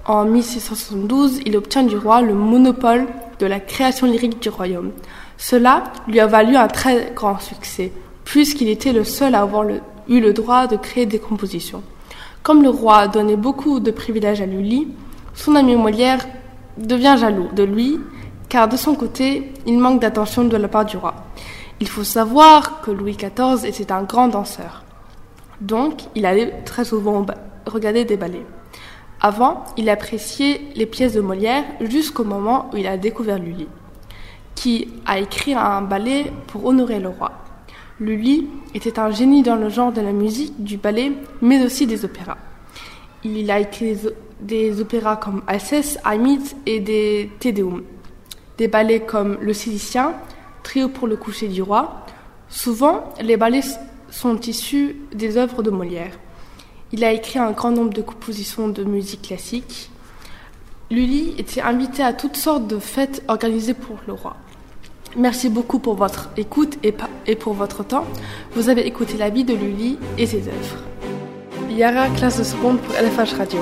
[0.07, 3.07] en 1672, il obtient du roi le monopole
[3.39, 4.93] de la création lyrique du royaume.
[5.37, 7.93] Cela lui a valu un très grand succès,
[8.25, 11.83] puisqu'il était le seul à avoir eu le droit de créer des compositions.
[12.43, 14.89] Comme le roi donnait beaucoup de privilèges à Lully,
[15.35, 16.27] son ami Molière
[16.79, 18.01] devient jaloux de lui,
[18.49, 21.13] car de son côté, il manque d'attention de la part du roi.
[21.81, 24.85] Il faut savoir que Louis XIV était un grand danseur.
[25.61, 27.35] Donc, il allait très souvent au ba-
[27.69, 28.47] regarder des ballets.
[29.21, 33.67] Avant, il appréciait les pièces de Molière jusqu'au moment où il a découvert Lully,
[34.55, 37.33] qui a écrit un ballet pour honorer le roi.
[38.01, 42.05] Lully était un génie dans le genre de la musique, du ballet, mais aussi des
[42.05, 42.39] opéras.
[43.25, 43.99] Il a écrit
[44.41, 47.83] des, opéras comme Alceste, Hamid et des Te Deum.
[48.57, 50.15] Des ballets comme Le Silicien,
[50.63, 52.07] Trio pour le coucher du roi.
[52.49, 53.65] Souvent, les ballets
[54.11, 56.13] sont issus des œuvres de Molière.
[56.93, 59.91] Il a écrit un grand nombre de compositions de musique classique.
[60.91, 64.37] Lully était invité à toutes sortes de fêtes organisées pour le roi.
[65.17, 68.05] Merci beaucoup pour votre écoute et, pour votre temps.
[68.55, 70.83] Vous avez écouté la vie de Lully et ses œuvres.
[71.71, 73.61] Yara, classe de seconde pour LFH Radio.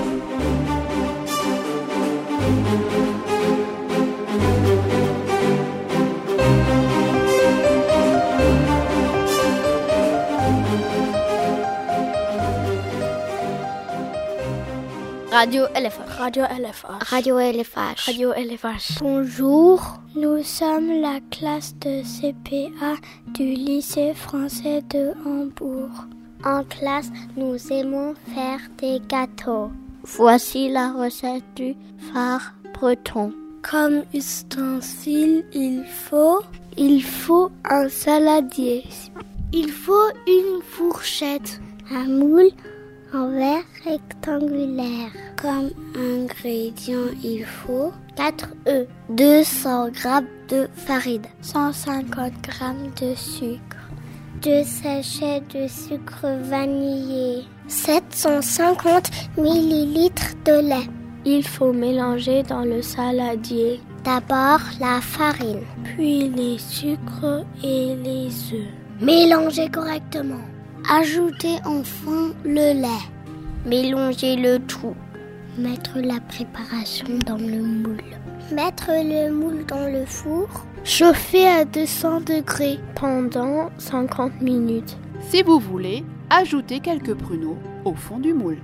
[15.37, 16.19] Radio LFH.
[16.19, 17.11] Radio LFH.
[17.13, 18.07] Radio LFH.
[18.07, 19.01] Radio LFH.
[19.03, 19.83] Bonjour,
[20.15, 22.95] nous sommes la classe de CPA
[23.35, 26.07] du lycée français de Hambourg.
[26.43, 29.71] En classe, nous aimons faire des gâteaux.
[30.05, 31.77] Voici la recette du
[32.15, 33.35] phare breton.
[33.61, 36.41] Comme ustensile, il faut,
[36.79, 38.85] il faut un saladier.
[39.53, 42.53] Il faut une fourchette, un moule
[43.17, 45.11] en verre rectangulaire.
[45.41, 50.09] Comme ingrédient, il faut 4 œufs, 200 g
[50.49, 53.77] de farine, 150 g de sucre,
[54.43, 60.11] 2 sachets de sucre vanillé, 750 ml
[60.45, 60.89] de lait.
[61.25, 63.81] Il faut mélanger dans le saladier.
[64.05, 68.73] D'abord la farine, puis les sucres et les œufs.
[69.01, 70.45] Mélangez correctement.
[70.89, 73.05] Ajoutez enfin le lait.
[73.65, 74.95] Mélangez le tout.
[75.59, 78.05] Mettre la préparation dans le moule.
[78.53, 80.47] Mettre le moule dans le four.
[80.85, 84.97] Chauffer à 200 degrés pendant 50 minutes.
[85.29, 88.59] Si vous voulez, ajoutez quelques pruneaux au fond du moule.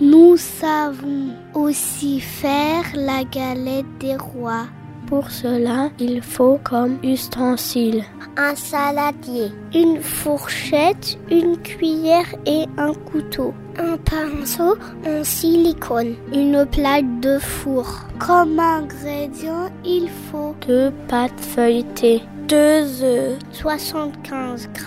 [0.00, 4.68] Nous savons aussi faire la galette des rois.
[5.06, 8.02] Pour cela, il faut comme ustensile.
[8.36, 17.20] Un saladier, une fourchette, une cuillère et un couteau, un pinceau en silicone, une plaque
[17.20, 17.86] de four.
[18.18, 24.80] Comme ingrédient, il faut deux pâtes feuilletées, deux œufs, 75 g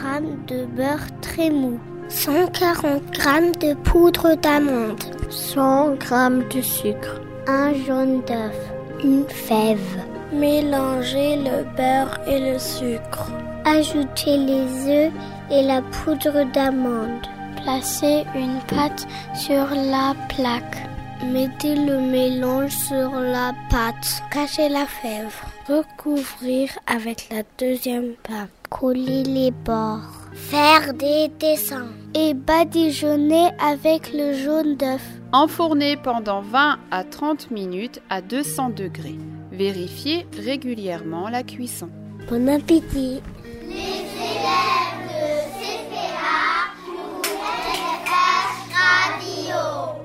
[0.47, 1.79] de beurre très mou,
[2.09, 8.57] 140 g de poudre d'amande, 100 g de sucre, un jaune d'œuf,
[9.03, 10.08] une fève.
[10.31, 13.31] Mélangez le beurre et le sucre.
[13.65, 15.11] Ajoutez les œufs
[15.49, 17.25] et la poudre d'amande.
[17.63, 20.87] Placez une pâte sur la plaque.
[21.25, 24.23] Mettez le mélange sur la pâte.
[24.31, 25.35] Cachez la fève.
[25.67, 28.49] Recouvrir avec la deuxième pâte.
[28.69, 30.29] Coller les bords.
[30.33, 31.89] Faire des dessins.
[32.13, 35.05] Et badigeonner avec le jaune d'œuf.
[35.33, 39.17] Enfourner pendant 20 à 30 minutes à 200 degrés.
[39.59, 41.89] Vérifiez régulièrement la cuisson.
[42.29, 43.21] Bon appétit
[43.67, 45.27] Les élèves de
[45.59, 46.71] CPA
[47.67, 49.99] LFH Radio.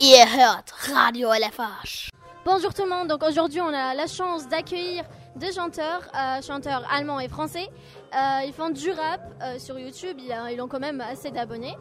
[0.00, 2.10] Ihr hört Radio LFH.
[2.44, 5.04] Bonjour tout le monde, donc aujourd'hui on a la chance d'accueillir
[5.36, 7.68] deux chanteurs, euh, chanteurs allemands et français.
[8.16, 11.76] Euh, ils font du rap euh, sur YouTube, ils, ils, ont quand même assez d'abonnés.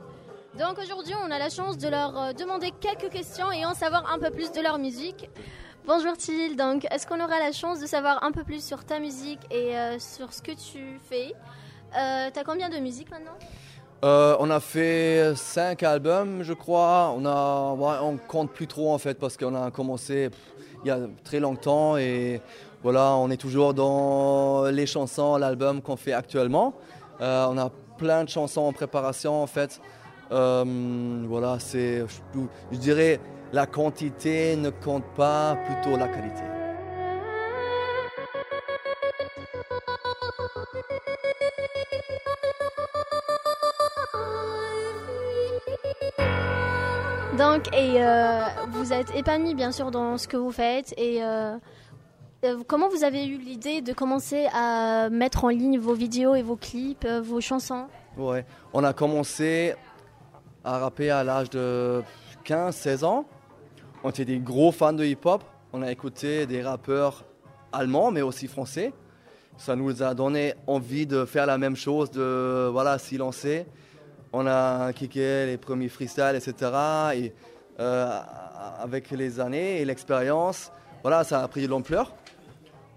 [0.59, 4.19] Donc aujourd'hui on a la chance de leur demander quelques questions et en savoir un
[4.19, 5.27] peu plus de leur musique.
[5.85, 8.99] Bonjour Thiel, donc est-ce qu'on aura la chance de savoir un peu plus sur ta
[8.99, 11.33] musique et sur ce que tu fais?
[11.91, 13.33] T'as combien de musiques maintenant?
[14.05, 17.13] Euh, on a fait cinq albums, je crois.
[17.17, 20.29] On a, on compte plus trop en fait parce qu'on a commencé
[20.85, 22.41] il y a très longtemps et
[22.81, 26.75] voilà, on est toujours dans les chansons, l'album qu'on fait actuellement.
[27.19, 29.81] Euh, on a plein de chansons en préparation en fait.
[30.31, 32.05] Euh, voilà, c'est,
[32.71, 33.19] je dirais,
[33.53, 36.41] la quantité ne compte pas, plutôt la qualité.
[47.37, 50.93] Donc, et euh, vous êtes épanoui bien sûr dans ce que vous faites.
[50.97, 51.57] Et euh,
[52.67, 56.55] comment vous avez eu l'idée de commencer à mettre en ligne vos vidéos et vos
[56.55, 57.85] clips, euh, vos chansons?
[58.17, 59.75] Ouais, on a commencé
[60.63, 62.01] à rapper à l'âge de
[62.45, 63.25] 15-16 ans.
[64.03, 65.43] On était des gros fans de hip-hop.
[65.71, 67.25] On a écouté des rappeurs
[67.71, 68.93] allemands, mais aussi français.
[69.57, 73.65] Ça nous a donné envie de faire la même chose, de voilà, s'y lancer
[74.33, 76.71] on a kické les premiers freestyles, etc.
[77.15, 77.33] Et
[77.79, 78.19] euh,
[78.81, 80.71] avec les années et l'expérience,
[81.03, 82.11] voilà, ça a pris de l'ampleur.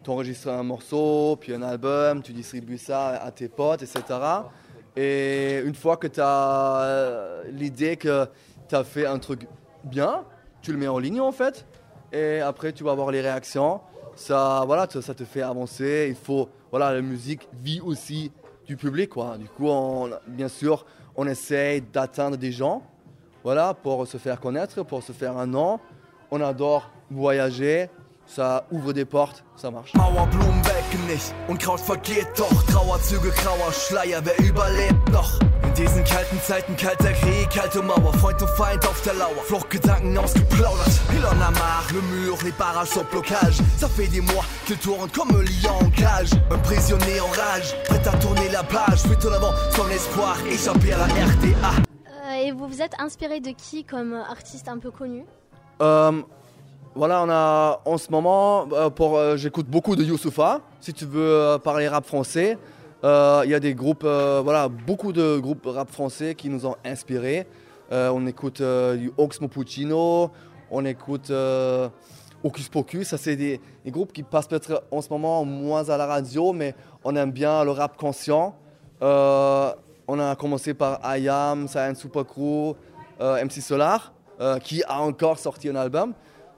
[0.02, 4.02] Tu enregistres un morceau, puis un album, tu distribues ça à tes potes, etc.
[4.96, 8.26] Et une fois que tu as l'idée que
[8.68, 9.46] tu as fait un truc
[9.84, 10.24] bien,
[10.66, 11.64] tu le mets en ligne en fait.
[12.12, 13.80] Et après, tu vas voir les réactions.
[14.16, 16.06] Ça, voilà, ça te fait avancer.
[16.08, 18.32] Il faut, voilà, la musique vit aussi
[18.66, 19.36] du public, quoi.
[19.38, 22.82] Du coup, on, bien sûr, on essaye d'atteindre des gens,
[23.44, 25.78] voilà, pour se faire connaître, pour se faire un nom.
[26.32, 27.88] On adore voyager,
[28.26, 29.92] ça ouvre des portes, ça marche.
[29.94, 31.78] Welken nicht Kraut
[32.36, 32.50] doch.
[33.36, 35.38] Grauer Schleier, wer überlebt noch?
[35.76, 39.42] Diesen kalten Zeiten, kalter Krieg, kalte Mauer, Freund und Feind auf der Lauer.
[39.44, 40.88] Fluchtgedanken ausgeplaudert.
[41.14, 43.58] Il en a marre, le mur, les barrages sur blocage.
[43.76, 46.30] Ça fait des mois qu'il tourne comme un lion en cage.
[46.50, 49.00] Un prisonnier en rage, prêt à tourner la page.
[49.02, 51.72] Fuite en avant, sans espoir, échapper à la RDA.
[52.24, 55.26] Euh, Et vous vous êtes inspiré de qui comme artiste un peu connu?
[55.82, 56.22] Euh,
[56.94, 60.60] voilà, on a en ce moment, euh, pour, euh, j'écoute beaucoup de Youssoufa.
[60.80, 64.68] Si tu veux euh, parler rap français, Euh, il y a des groupes, euh, voilà,
[64.68, 67.46] beaucoup de groupes rap français qui nous ont inspirés.
[67.92, 70.30] Euh, on écoute euh, du Oxmo Puccino,
[70.70, 71.88] on écoute euh,
[72.42, 73.08] Hocus Pocus.
[73.08, 76.74] Ça, c'est des, groupes qui passent peut-être en ce moment moins à la radio, mais
[77.04, 78.56] on aime bien le rap conscient.
[79.02, 79.72] Euh,
[80.08, 82.74] on a commencé par IAM, Science Super Crew,
[83.20, 86.14] euh, MC Solar, euh, qui a encore sorti un album.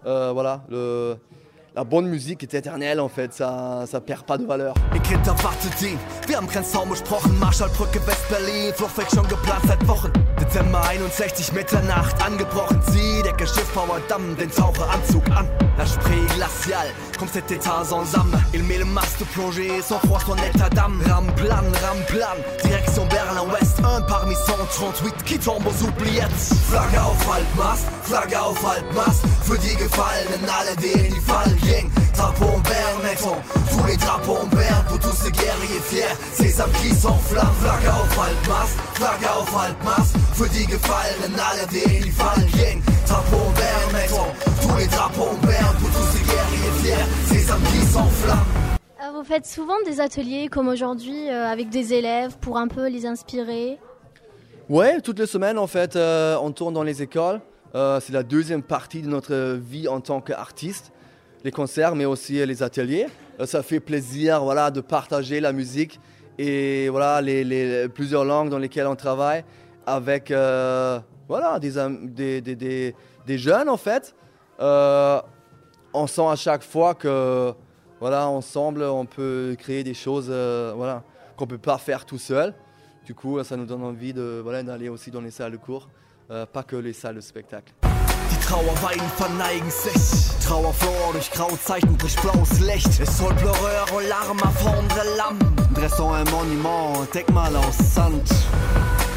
[0.07, 1.17] Euh, voilà, le,
[1.75, 4.75] la bonne musique est éternelle en fait, ça, ça perd pas de valeur.
[4.95, 5.99] Ihr Kind erwartet ihn.
[6.27, 7.39] Wir haben Grenzraum besprochen.
[7.39, 8.73] Marschallbrücke West-Berlin.
[8.75, 10.13] Fluchtweg schon geplant seit Wochen.
[10.39, 12.81] Dezember 61, Mitternacht angebrochen.
[12.91, 15.49] Zieh Decke, Schiffbauer, Damm, den Taucheranzug an.
[15.77, 18.33] La Spree glaciale, comme cet état sans âme.
[18.55, 21.01] Il met le masque plongé, sans froid, son état d'âme.
[21.07, 23.81] Ramplan, Ramplan, direction Berlin-Ouest.
[23.85, 26.55] Un parmi 138 qui tombe aux oubliettes.
[26.69, 29.23] Flagge auf Halbmast, Flagge auf Halbmast.
[29.43, 31.91] Für die Gefallenen, alle denen die Fall ging.
[32.17, 33.37] Drapeau en berne, mettons
[33.71, 36.17] tous les drapeaux en berne pour tous ces guerriers fiers.
[36.35, 40.15] Ces âmes qui s'enflamment, Flagge auf Halbmast, Flagge auf Halbmast.
[40.35, 42.83] Für die Gefallenen, alle denen die Fall ging.
[43.07, 44.31] Drapeau en berne, mettons
[44.63, 46.38] tous les drapeaux en berne pour tous ces guerriers
[46.89, 47.05] fiers.
[47.27, 48.43] Ces âmes qui s'enflamment.
[49.03, 52.89] Euh, Vous faites souvent des ateliers comme aujourd'hui euh, avec des élèves pour un peu
[52.89, 53.79] les inspirer?
[54.69, 57.41] Ouais, toutes les semaines en fait, euh, on tourne dans les écoles.
[57.75, 60.93] Euh, c'est la deuxième partie de notre vie en tant qu'artiste.
[61.45, 63.07] Les concerts, mais aussi les ateliers.
[63.41, 66.01] Euh, ça fait plaisir voilà, de partager la musique
[66.39, 69.45] et voilà, les, les- plusieurs langues dans lesquelles on travaille
[69.87, 70.99] avec euh,
[71.29, 71.73] voilà, des,
[72.41, 72.95] des- des-
[73.27, 74.15] des jeunes en fait.
[75.99, 77.53] Euh, on sent à chaque fois que
[78.01, 81.03] voilà, ensemble, on peut créer des choses euh, voilà,
[81.37, 82.55] qu'on ne peut pas faire tout seul.
[83.05, 85.89] Du coup, ça nous donne envie de, voilà, d'aller aussi dans les salles de cours,
[86.31, 87.73] euh, pas que les salles de spectacle.
[88.31, 90.39] Die Trauerweiden verneigen sich.
[90.47, 93.01] Trauerflor durch Grauzeichen bricht blaues Licht.
[93.01, 95.39] Es soll Pleureur und larmes à fondre l'âme.
[95.75, 98.29] Dressons un monument, Denkmal aus Sand.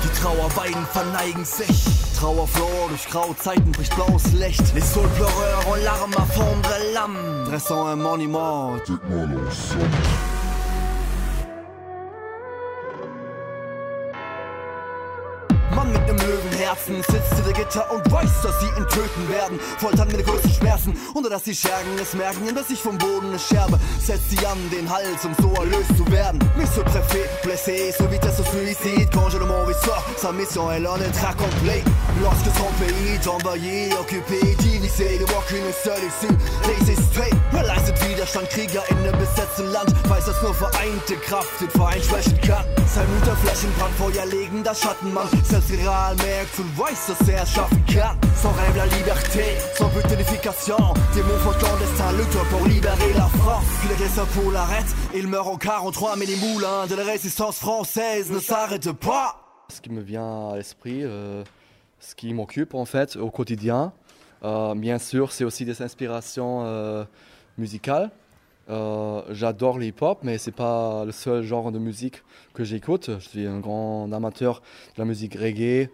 [0.03, 2.00] Die Trauerweiden verneigen sich.
[2.21, 4.61] Trauerflor durch Grauzeiten bricht blaues Licht.
[4.75, 7.45] Les sols pleureurs en larmes à fondre l'âme.
[7.45, 8.77] Dressons un monument, un
[16.71, 19.59] Löwenherzen sitzt hinter Gitter und weiß, dass sie ihn töten werden.
[19.77, 23.29] Foltern mit den größten Schmerzen, ohne dass die Schergen es merken, dass ich vom Boden
[23.29, 26.39] eine Scherbe setzt sie an den Hals, um so erlöst zu werden.
[26.55, 29.45] Monsieur le préfet, blessé, se vitesse au suicide, quand je le
[29.83, 31.83] sort, sa mission est l'un d'être accomplie.
[32.21, 37.29] Lorsque son pays est envahi, occupé, divisé, ne voit qu'une seule issue, résister.
[37.53, 42.03] Er leistet Widerstand, Krieger in einem besetzten Land, weiß, dass nur vereinte Kraft den Feind
[42.03, 42.65] schwächen kann.
[42.87, 47.43] Sein Mut der Flächenbrand, Feuer legen, das Schattenmann, selbst real merkt und weiß, dass er
[47.43, 48.17] es schaffen kann.
[48.41, 53.65] Son rêve, la liberté, son but d'unification, des mots clandestins, lutte pour libérer la France.
[53.79, 58.29] Puis l'agresseur pour l'arrête, il meurt en 43, mais les moulins de la résistance française
[58.29, 59.37] ne s'arrêtent pas.
[59.69, 61.43] Ce qui me vient à l'esprit, euh,
[62.01, 63.93] ce qui m'occupe en fait au quotidien,
[64.41, 67.03] bien sûr, c'est aussi des inspirations euh,
[67.57, 68.09] musicales.
[68.69, 72.23] Euh, J'adore le hip-hop, mais c'est pas le seul genre de musique
[72.53, 73.09] que j'écoute.
[73.19, 74.61] Je suis un grand amateur
[74.95, 75.89] de la musique reggae,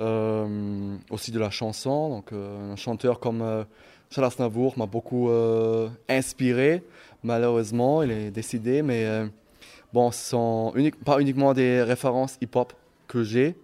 [0.00, 2.08] euh, aussi de la chanson.
[2.10, 3.64] Donc, euh, un chanteur comme euh,
[4.10, 6.82] Charles Aznavour m'a beaucoup euh, inspiré.
[7.22, 9.26] Malheureusement, il est décédé, mais euh,
[9.92, 10.72] bon, ce sont
[11.04, 12.72] pas uniquement des références hip-hop
[13.08, 13.56] que j'ai,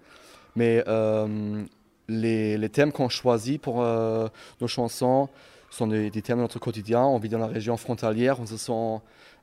[0.57, 1.63] mais euh,
[2.09, 4.29] les, thèmes qu'on choisit pour euh,
[4.61, 5.29] nos chansons
[5.71, 7.03] sont des, thèmes de notre quotidien.
[7.03, 9.01] On vit dans la région frontalière, on se sent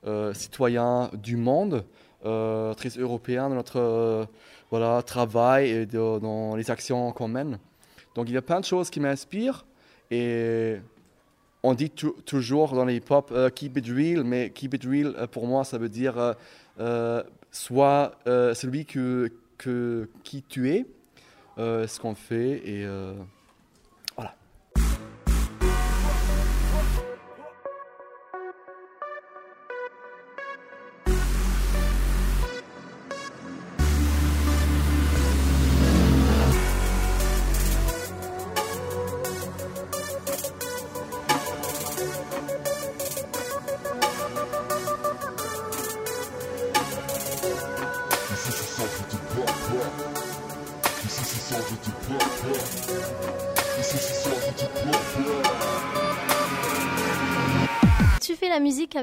[0.07, 1.85] euh, citoyen du monde,
[2.25, 4.27] euh, très européen dans notre
[4.71, 7.59] voilà, travail et dans les actions qu'on mène.
[8.15, 9.65] Donc il y a plein de choses qui m'inspirent
[10.11, 10.77] et
[11.63, 15.27] on dit tou- toujours dans les hip-hop euh, keep it real, mais keep it real
[15.31, 16.35] pour moi ça veut dire
[16.79, 20.85] euh, soit celui que, que, qui tu es,
[21.57, 22.87] ce qu'on fait et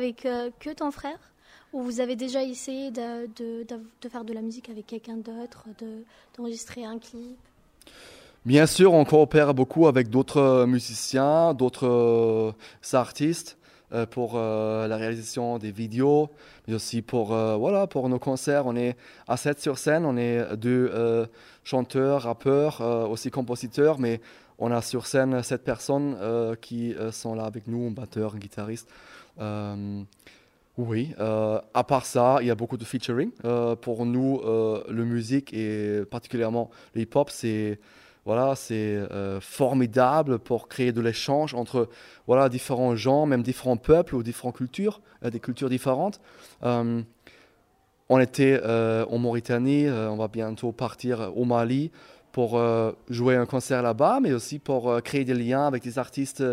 [0.01, 1.19] avec euh, que ton frère
[1.75, 3.29] Ou vous avez déjà essayé de,
[4.11, 6.05] faire de la musique avec quelqu'un d'autre, de-
[6.37, 7.37] d'enregistrer un clip?
[8.47, 13.59] Bien sûr, on coopère beaucoup avec d'autres musiciens, d'autres euh, artistes
[13.93, 16.31] euh, pour euh, la réalisation des vidéos,
[16.67, 18.65] mais aussi pour, euh, voilà, pour nos concerts.
[18.67, 18.97] On est
[19.29, 21.27] à 7 sur scène, on est deux euh,
[21.65, 24.23] chanteurs, rappeurs, euh, aussi compositeurs, mais
[24.59, 28.35] on a sur scène sept personnes euh, qui euh, sont là avec nous, un batteur,
[28.35, 28.89] un guitariste.
[29.41, 30.03] Euh,
[30.79, 33.31] oui, euh, à part ça, il y a beaucoup de featuring.
[33.45, 37.79] Euh, pour nous, le musique et particulièrement le hip-hop, c'est
[38.27, 38.99] voilà, c'est
[39.41, 41.89] formidable pour créer de l'échange entre
[42.27, 46.21] voilà différents gens, même différents peuples ou différentes cultures, des cultures différentes.
[46.63, 51.91] On était en Mauritanie, on va bientôt partir au Mali
[52.31, 52.63] pour
[53.09, 56.45] jouer un concert là-bas, mais aussi pour créer des liens avec des artistes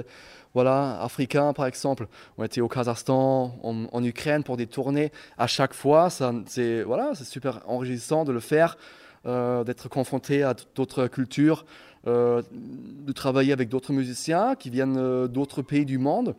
[0.53, 2.07] voilà, africains, par exemple.
[2.37, 5.11] On était au Kazakhstan, en, Ukraine pour des tournées.
[5.37, 8.77] À chaque fois, c'est voilà, super enrichissant de le faire,
[9.25, 11.65] euh, d'être confronté à d'autres cultures,
[12.07, 16.35] euh, de travailler avec d'autres musiciens qui viennent euh, d'autres pays du monde.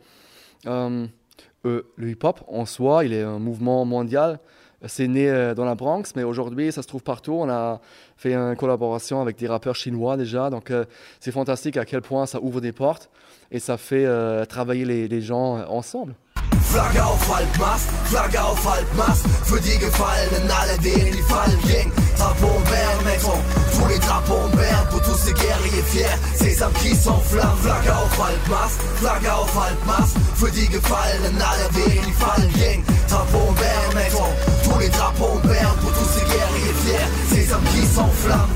[1.65, 4.41] Le hip-hop en soi, il est un mouvement mondial.
[4.87, 7.33] C'est né euh, dans la Bronx, mais aujourd'hui, ça se trouve partout.
[7.33, 7.81] On a
[8.17, 10.51] fait une collaboration avec des rappeurs chinois déjà.
[10.51, 10.85] Donc, euh,
[11.19, 13.11] c'est fantastique à quel point ça ouvre des portes
[13.51, 16.15] et ça fait euh, travailler les, les gens ensemble.
[16.63, 22.61] Flagge auf Halbmast, Flagge auf Halbmast Für die Gefallenen, alle denen die fallen gingen Drapeau
[22.65, 23.41] vert, mettons
[23.73, 27.89] tous les drapeaux en vert Pour tous ces guerriers fiers, ces âmes qui s'enflamment Flagge
[27.91, 33.95] auf Halbmast, Flagge auf Halbmast Für die Gefallenen, alle denen die fallen gingen Drapeau vert,
[33.95, 38.55] mettons tous les drapeaux en vert Pour tous ces guerriers fiers, ces âmes qui s'enflamment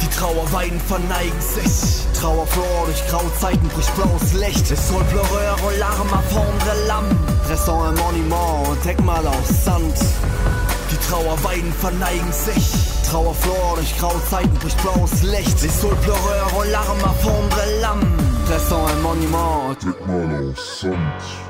[0.00, 2.04] die Trauerweiden verneigen sich.
[2.20, 4.68] Trauerflor durch graue Zeiten bricht blaues Licht.
[4.68, 9.96] Les sol pleureurs aux larmes à fondre l'âme Dressant un monument, un Denkmal aus Sand.
[10.90, 12.74] Die Trauerweiden verneigen sich.
[13.08, 15.62] Trauerflor durch graue Zeiten bricht blaues Licht.
[15.62, 18.12] Les sol pleureurs aux larmes à fondre l'âme
[18.46, 21.43] Dressant un monument, un Denkmal aus Sand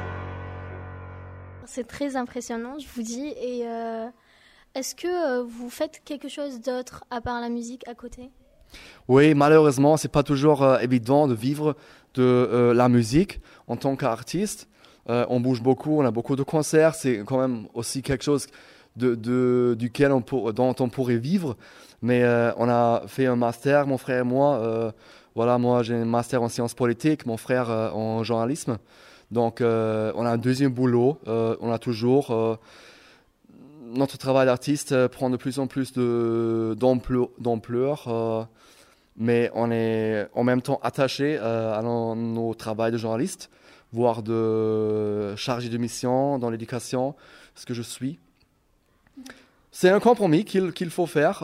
[1.74, 3.34] C'est très impressionnant, je vous dis.
[3.42, 4.06] Et euh,
[4.76, 8.30] est-ce que euh, vous faites quelque chose d'autre à part la musique à côté?
[9.08, 11.74] Oui, malheureusement, c'est pas toujours euh, évident de vivre
[12.14, 14.68] de la musique en tant qu'artiste.
[15.08, 16.94] On bouge beaucoup, on a beaucoup de concerts.
[16.94, 18.46] C'est quand même aussi quelque chose
[18.94, 20.20] de, duquel on
[20.52, 21.56] dont on pourrait vivre.
[22.02, 22.24] Mais
[22.56, 24.94] on a fait un master, mon frère et moi.
[25.34, 28.78] voilà, moi j'ai un master en sciences politiques, mon frère en journalisme.
[29.34, 31.18] Donc euh, on a un deuxième boulot.
[31.26, 32.56] euh, on a toujours euh,
[33.82, 35.92] notre travail d'artiste prend de plus en plus
[37.38, 38.48] d'ampleur,
[39.16, 43.50] mais on est en même temps attaché à nos, nos travails de journaliste,
[43.92, 47.14] voire de chargé de mission dans l'éducation,
[47.54, 48.18] ce que je suis.
[49.70, 51.42] C'est un compromis qu'il faut faire.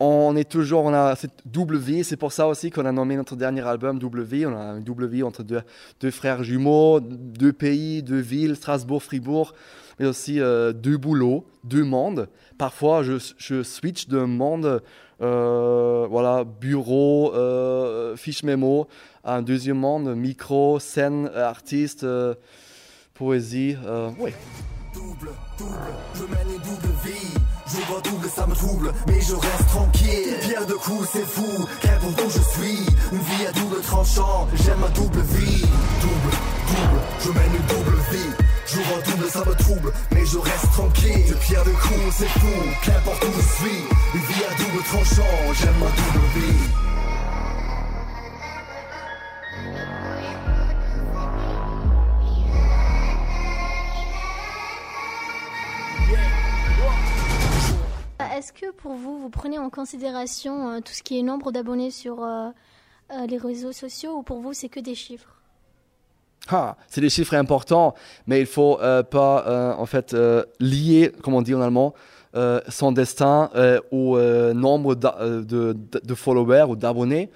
[0.00, 3.16] On est toujours, on a cette double vie, c'est pour ça aussi qu'on a nommé
[3.16, 4.46] notre dernier album Double Vie.
[4.46, 9.54] On a une double vie entre deux, frères jumeaux, deux pays, deux villes, Strasbourg, Fribourg,
[9.98, 12.28] mais aussi euh, deux boulots, deux mondes.
[12.58, 14.82] Parfois, je, switch d'un monde,
[15.20, 18.86] euh, voilà, bureau, euh, fiche mémo,
[19.24, 22.06] à un deuxième monde, micro, scène, artiste,
[23.14, 23.76] poésie.
[24.20, 24.30] oui.
[24.94, 25.74] Double, double,
[26.14, 30.36] je mène double vie Je vois double, ça me trouble, mais je reste tranquille.
[30.40, 32.86] Pierre de coups, c'est fou, qu'importe où je suis.
[33.12, 35.60] Une vie à double tranchant, j'aime ma double vie.
[36.00, 36.36] Double,
[36.68, 38.32] double, je mène une double vie.
[38.66, 41.36] Je vois double, ça me trouble, mais je reste tranquille.
[41.42, 42.46] Pierre de coups, c'est fou,
[42.84, 43.82] qu'importe où je suis.
[44.14, 46.87] Une vie à double tranchant, j'aime ma double vie
[58.38, 61.90] Est-ce que pour vous, vous prenez en considération euh, tout ce qui est nombre d'abonnés
[61.90, 62.50] sur euh,
[63.10, 65.42] euh, les réseaux sociaux ou pour vous, c'est que des chiffres?
[66.48, 67.96] Ah, c'est des chiffres importants,
[68.28, 68.78] mais il faut
[69.10, 70.16] pas en fait
[70.60, 71.94] lier, comme on dit en allemand,
[72.68, 73.50] son destin
[73.90, 74.18] au
[74.54, 77.28] nombre de, followers ou d'abonnés.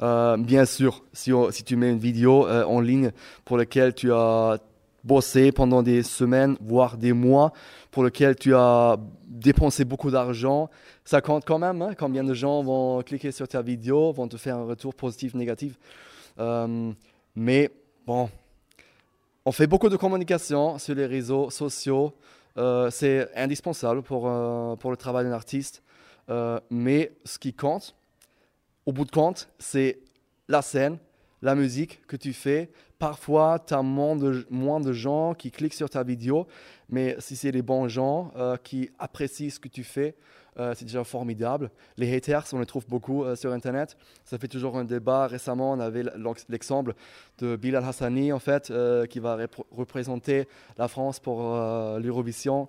[0.00, 1.32] Bien sûr, si,
[1.64, 3.12] tu mets une vidéo en ligne
[3.44, 4.58] pour laquelle tu as
[5.06, 7.52] bossé pendant des semaines, voire des mois,
[7.92, 8.96] pour lequel tu as
[9.26, 10.68] dépensé beaucoup d'argent,
[11.04, 11.80] ça compte quand même.
[11.80, 15.34] hein, combien de gens vont cliquer sur ta vidéo, vont te faire un retour positif,
[15.34, 15.78] négatif.
[16.40, 16.92] Euh,
[17.36, 17.70] mais
[18.04, 18.28] bon,
[19.44, 22.12] on fait beaucoup de communication sur les réseaux sociaux.
[22.58, 25.82] Euh, c'est indispensable pour, euh, pour le travail d'un artiste.
[26.70, 27.94] Mais ce qui compte,
[28.84, 30.00] au bout de compte, c'est
[30.48, 30.98] la scène,
[31.42, 35.74] la musique que tu fais, parfois, tu as moins de, moins de gens qui cliquent
[35.74, 36.46] sur ta vidéo,
[36.88, 40.14] mais si c'est les bons gens euh, qui apprécient ce que tu fais,
[40.58, 41.70] euh, c'est déjà formidable.
[41.98, 43.96] Les haters, on les trouve beaucoup euh, sur Internet.
[44.24, 45.26] Ça fait toujours un débat.
[45.26, 46.04] Récemment, on avait
[46.48, 46.94] l'exemple
[47.38, 48.72] de Bilal Hassani, en fait,
[49.10, 51.40] qui va repr- représenter la France pour
[51.98, 52.68] l'Eurovision.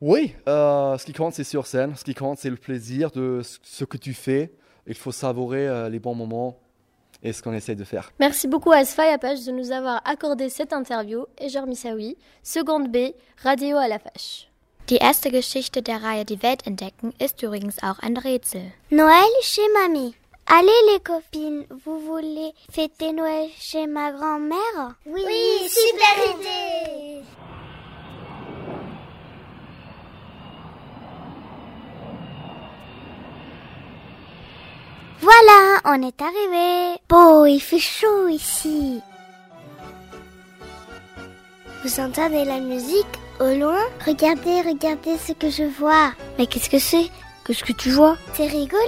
[0.00, 1.96] Oui, ce qui compte, c'est sur scène.
[1.96, 4.52] Ce qui compte, c'est le plaisir de ce- que tu fais.
[4.86, 6.60] Il faut savourer les bons moments
[7.22, 8.10] et ce qu'on essaie de faire.
[8.18, 13.12] Merci beaucoup à Sfayapage de nous avoir accordé cette interview et Jeremy Saoui, seconde B,
[13.42, 14.48] Radio à la Fâche.
[14.88, 18.72] Die erste Geschichte der Reihe Die Welt entdecken ist übrigens auch ein Rätsel.
[18.90, 20.14] Noël chez mamie.
[20.46, 24.94] Allez les copines, vous voulez fêter Noël chez ma grand-mère?
[25.04, 27.22] Oui, super idée
[35.20, 36.98] Voilà, on est arrivé.
[37.08, 39.00] Beau, il fait chaud ici.
[41.84, 43.06] Vous entendez la musique
[43.40, 43.80] au loin?
[44.06, 46.12] Regardez, regardez ce que je vois.
[46.38, 47.10] Mais qu'est-ce que c'est?
[47.44, 48.16] Qu'est-ce que tu vois?
[48.34, 48.82] C'est rigolo.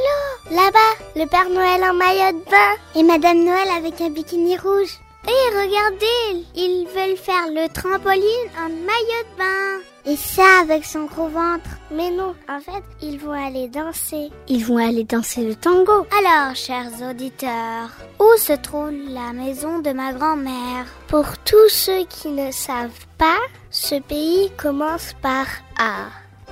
[0.51, 4.99] Là-bas, le Père Noël en maillot de bain et Madame Noël avec un bikini rouge.
[5.27, 9.81] Et regardez, ils veulent faire le trampoline en maillot de bain.
[10.07, 11.71] Et ça avec son gros ventre.
[11.91, 14.31] Mais non, en fait, ils vont aller danser.
[14.49, 16.07] Ils vont aller danser le tango.
[16.19, 20.87] Alors, chers auditeurs, où se trouve la maison de ma grand-mère?
[21.09, 23.39] Pour tous ceux qui ne savent pas,
[23.71, 25.47] ce pays commence par
[25.79, 26.07] A.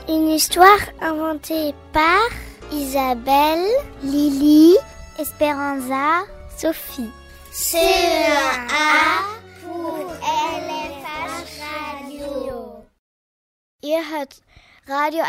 [0.08, 2.28] Une histoire inventée par
[2.72, 3.66] Isabelle,
[4.02, 4.76] Lily,
[5.18, 6.24] Esperanza,
[6.56, 7.10] Sophie.
[7.50, 9.24] C'est un A
[9.62, 12.77] pour LFH Radio.
[13.80, 14.42] Ihr hört
[14.88, 15.22] Radio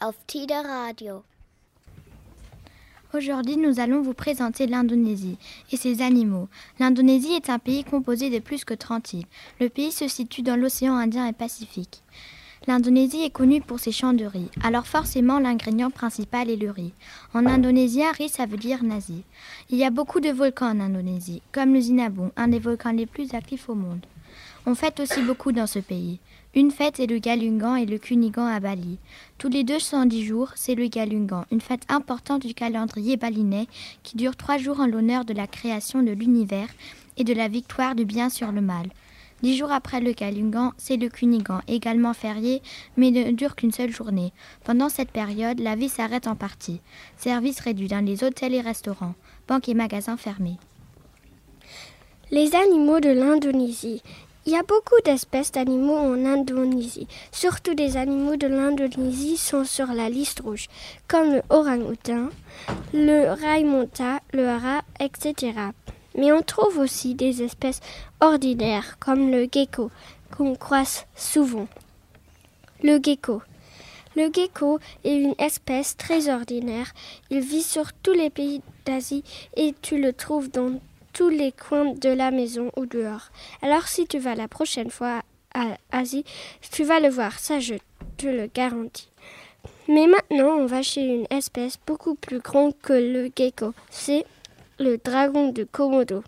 [0.00, 1.22] auf Tida Radio.
[3.14, 5.38] Aujourd'hui, nous allons vous présenter l'Indonésie
[5.70, 6.48] et ses animaux.
[6.80, 9.26] L'Indonésie est un pays composé de plus que 30 îles.
[9.60, 12.02] Le pays se situe dans l'océan Indien et Pacifique.
[12.66, 16.94] L'Indonésie est connue pour ses champs de riz, alors forcément l'ingrédient principal est le riz.
[17.32, 19.22] En indonésien, riz ça veut dire nazi.
[19.70, 23.06] Il y a beaucoup de volcans en Indonésie, comme le Sinabung, un des volcans les
[23.06, 24.04] plus actifs au monde.
[24.66, 26.18] On fête aussi beaucoup dans ce pays.
[26.54, 28.98] Une fête est le Galungan et le Kunigan à Bali.
[29.36, 33.66] Tous les 210 jours, c'est le Galungan, une fête importante du calendrier balinais
[34.02, 36.68] qui dure trois jours en l'honneur de la création de l'univers
[37.18, 38.86] et de la victoire du bien sur le mal.
[39.42, 42.62] Dix jours après le Galungan, c'est le Kunigan, également férié,
[42.96, 44.32] mais ne dure qu'une seule journée.
[44.64, 46.80] Pendant cette période, la vie s'arrête en partie.
[47.18, 49.14] Service réduit dans les hôtels et restaurants,
[49.46, 50.56] banques et magasins fermés.
[52.30, 54.02] Les animaux de l'Indonésie.
[54.48, 57.06] Il y a beaucoup d'espèces d'animaux en Indonésie.
[57.32, 60.68] Surtout des animaux de l'Indonésie sont sur la liste rouge,
[61.06, 62.30] comme le orang-outan,
[62.94, 65.52] le raimonta, le hara, etc.
[66.16, 67.80] Mais on trouve aussi des espèces
[68.20, 69.90] ordinaires, comme le gecko,
[70.34, 71.68] qu'on croise souvent.
[72.82, 73.42] Le gecko.
[74.16, 76.94] Le gecko est une espèce très ordinaire.
[77.28, 79.24] Il vit sur tous les pays d'Asie
[79.58, 80.80] et tu le trouves dans
[81.26, 83.30] les coins de la maison ou dehors.
[83.62, 85.22] Alors si tu vas la prochaine fois
[85.54, 86.24] à Asie,
[86.70, 87.74] tu vas le voir, ça je
[88.16, 89.10] te le garantis.
[89.88, 93.72] Mais maintenant, on va chez une espèce beaucoup plus grande que le gecko.
[93.90, 94.26] C'est
[94.78, 96.22] le dragon de Komodo.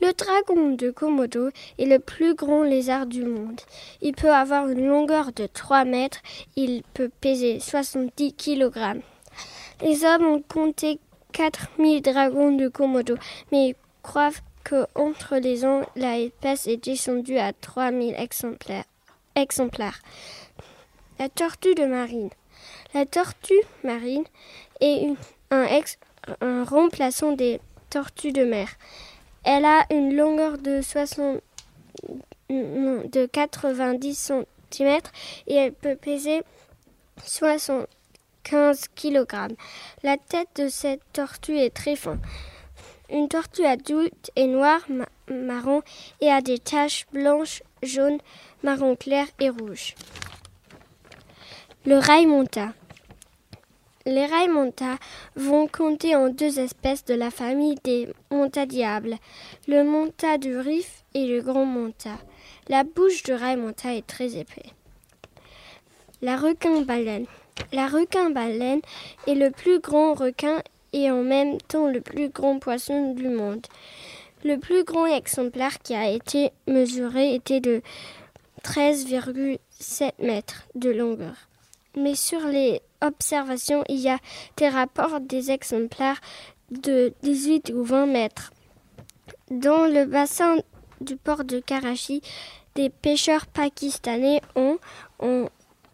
[0.00, 3.60] Le dragon de Komodo est le plus grand lézard du monde.
[4.00, 6.20] Il peut avoir une longueur de 3 mètres.
[6.56, 9.00] Il peut peser 70 kg.
[9.80, 11.00] Les hommes ont compté
[11.32, 13.16] 4000 dragons de Komodo,
[13.50, 14.30] mais ils croient
[14.64, 18.84] que entre les ans, la espèce est descendue à 3000 exemplaires.
[19.34, 20.00] exemplaires.
[21.18, 22.30] La tortue de marine.
[22.94, 24.24] La tortue marine
[24.80, 25.08] est
[25.50, 27.60] un, remplaçant des
[27.90, 28.68] tortues de mer.
[29.44, 31.40] Elle a une longueur de 60
[32.48, 34.32] de 90
[34.70, 34.98] cm
[35.46, 36.42] et elle peut peser
[38.48, 39.54] 75 kg.
[40.02, 42.18] La tête de cette tortue est très fin.
[43.10, 45.82] Une tortue adulte est noire, ma- marron
[46.20, 48.18] et a des taches blanches, jaunes,
[48.62, 49.94] marron clair et rouge.
[51.84, 52.72] Le raimonta.
[54.04, 54.96] Les raimonta
[55.36, 59.16] vont compter en deux espèces de la famille des montadiables,
[59.68, 62.18] le monta du rif et le grand monta.
[62.68, 64.70] La bouche du raimonta est très épais.
[66.20, 67.26] La requin-baleine.
[67.72, 68.80] La requin-baleine
[69.26, 73.66] est le plus grand requin et en même temps le plus grand poisson du monde.
[74.44, 77.82] Le plus grand exemplaire qui a été mesuré était de
[78.64, 81.34] 13,7 mètres de longueur.
[81.96, 84.18] Mais sur les observations, il y a
[84.56, 86.20] des rapports des exemplaires
[86.70, 88.52] de 18 ou 20 mètres
[89.50, 90.56] Dans le bassin
[91.00, 92.22] du port de Karachi,
[92.74, 94.78] des pêcheurs pakistanais ont,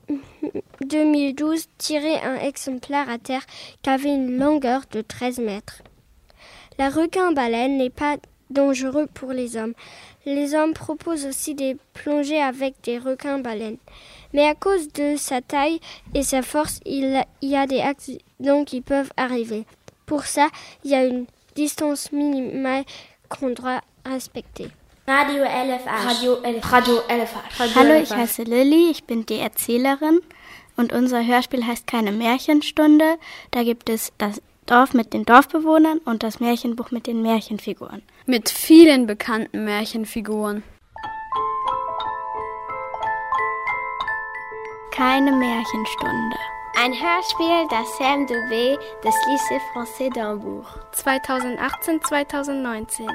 [0.84, 3.44] 2012, tiré un exemplaire à terre
[3.82, 5.82] qui avait une longueur de 13 mètres.
[6.78, 8.16] La requin-baleine n'est pas
[8.50, 9.74] dangereux pour les hommes.
[10.24, 13.78] Les hommes proposent aussi des plongées avec des requins-baleines.
[14.32, 15.80] Mais à cause de sa taille
[16.14, 19.64] et sa force, il y a des accidents qui peuvent arriver.
[20.06, 20.48] Pour ça,
[20.84, 22.84] il y a une distance minimale
[23.28, 24.68] qu'on doit respecter.
[25.08, 26.04] Radio LFH.
[26.04, 27.00] Radio, LF Radio.
[27.58, 30.20] Radio Hallo, ich heiße Lilly, ich bin die Erzählerin
[30.76, 33.16] und unser Hörspiel heißt keine Märchenstunde.
[33.50, 38.02] Da gibt es das Dorf mit den Dorfbewohnern und das Märchenbuch mit den Märchenfiguren.
[38.26, 40.62] Mit vielen bekannten Märchenfiguren.
[44.90, 46.36] Keine Märchenstunde.
[46.84, 50.66] Ein Hörspiel der Sam Dubé des Lycée Français d'Hambourg.
[50.94, 53.08] 2018-2019.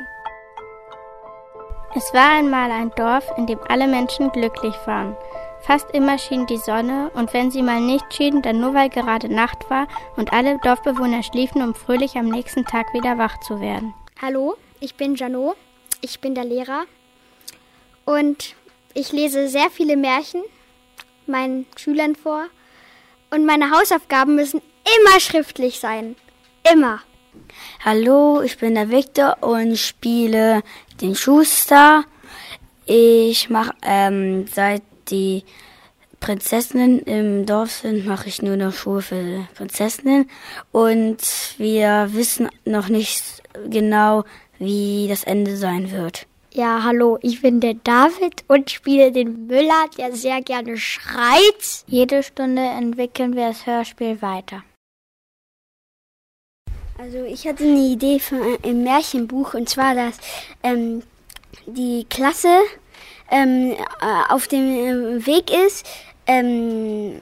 [1.96, 5.16] Es war einmal ein Dorf, in dem alle Menschen glücklich waren.
[5.62, 9.32] Fast immer schien die Sonne und wenn sie mal nicht schien, dann nur weil gerade
[9.32, 13.94] Nacht war und alle Dorfbewohner schliefen, um fröhlich am nächsten Tag wieder wach zu werden.
[14.20, 15.54] Hallo, ich bin Jano,
[16.02, 16.86] ich bin der Lehrer
[18.06, 18.56] und
[18.96, 20.41] ich lese sehr viele Märchen
[21.28, 22.46] meinen Schülern vor
[23.30, 24.64] und meine Hausaufgaben müssen
[24.98, 26.16] immer schriftlich sein.
[26.72, 27.02] Immer.
[27.84, 30.62] Hallo, ich bin der Victor und spiele
[31.02, 32.04] den Schuster.
[32.86, 35.44] Ich mache ähm, seit die
[36.20, 40.30] Prinzessinnen im Dorf sind, mache ich nur noch Schule für Prinzessinnen
[40.72, 41.18] und
[41.58, 44.24] wir wissen noch nicht genau,
[44.58, 46.26] wie das Ende sein wird.
[46.54, 51.84] Ja, hallo, ich bin der David und spiele den Müller, der sehr gerne schreit.
[51.88, 54.64] Jede Stunde entwickeln wir das Hörspiel weiter.
[56.98, 60.18] Also ich hatte eine Idee für ein Märchenbuch und zwar, dass
[60.62, 61.04] ähm,
[61.66, 62.60] die Klasse
[63.32, 65.86] ähm, äh, auf dem Weg ist,
[66.28, 67.22] ähm,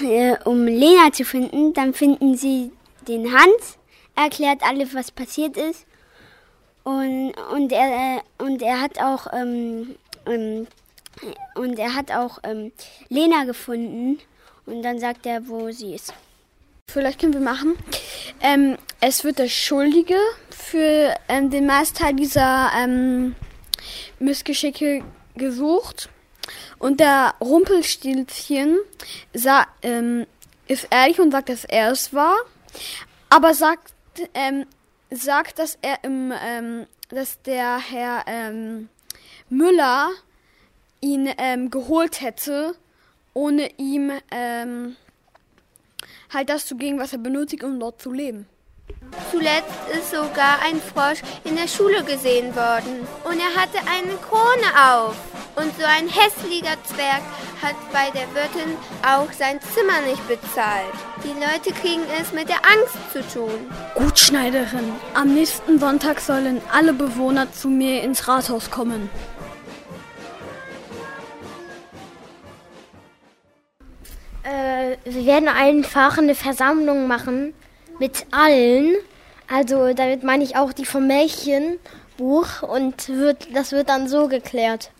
[0.00, 1.74] äh, um Lena zu finden.
[1.74, 2.70] Dann finden sie
[3.08, 3.78] den Hans,
[4.14, 5.84] erklärt alles, was passiert ist.
[6.84, 9.96] Und, und, er, äh, und er hat auch ähm,
[10.26, 10.66] ähm,
[11.54, 12.72] und er hat auch ähm,
[13.08, 14.18] Lena gefunden
[14.66, 16.12] und dann sagt er, wo sie ist.
[16.92, 17.78] Vielleicht können wir machen.
[18.42, 20.18] Ähm, es wird der Schuldige
[20.50, 23.34] für ähm, den Meistteil dieser ähm,
[24.18, 25.02] Missgeschicke
[25.34, 26.10] gesucht.
[26.78, 28.76] Und der Rumpelstilzchen
[29.32, 30.26] sa ähm,
[30.66, 32.36] ist ehrlich und sagt, dass er es war.
[33.30, 33.94] Aber sagt,
[34.34, 34.66] ähm,
[35.10, 38.52] sagt, dass er im, ähm, dass der Herr
[39.48, 40.10] Müller
[41.00, 42.74] ihn geholt hätte,
[43.32, 44.12] ohne ihm
[46.32, 48.46] halt das zu geben, was er benötigt, um dort zu leben.
[49.30, 53.06] Zuletzt ist sogar ein Frosch in der Schule gesehen worden.
[53.24, 55.16] Und er hatte eine Krone auf.
[55.54, 57.22] Und so ein hässlicher Zwerg
[57.60, 60.92] hat bei der Wirtin auch sein Zimmer nicht bezahlt.
[61.22, 63.70] Die Leute kriegen es mit der Angst zu tun.
[63.94, 64.92] Gut, Schneiderin.
[65.14, 69.10] Am nächsten Sonntag sollen alle Bewohner zu mir ins Rathaus kommen.
[74.42, 77.54] Äh, wir werden einfach eine Versammlung machen
[77.98, 78.96] mit allen.
[79.48, 84.90] Also damit meine ich auch die vom Märchenbuch und wird, das wird dann so geklärt.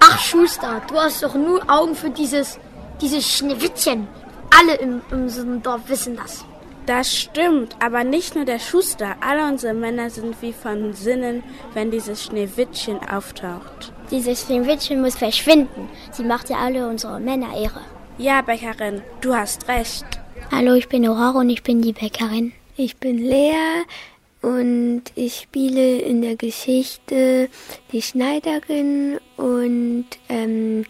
[0.00, 2.58] Ach Schuster, du hast doch nur Augen für dieses,
[3.00, 4.06] dieses Schneewittchen.
[4.56, 6.44] Alle im, unserem Dorf wissen das.
[6.86, 9.16] Das stimmt, aber nicht nur der Schuster.
[9.20, 13.93] Alle unsere Männer sind wie von Sinnen, wenn dieses Schneewittchen auftaucht.
[14.10, 15.88] Dieses Schneewittchen muss verschwinden.
[16.12, 17.80] Sie macht ja alle unsere Männer Ehre.
[18.18, 20.04] Ja, Bäckerin, du hast recht.
[20.52, 22.52] Hallo, ich bin Aurora und ich bin die Bäckerin.
[22.76, 23.84] Ich bin Lea
[24.42, 27.48] und ich spiele in der Geschichte
[27.92, 30.84] die Schneiderin und ähm,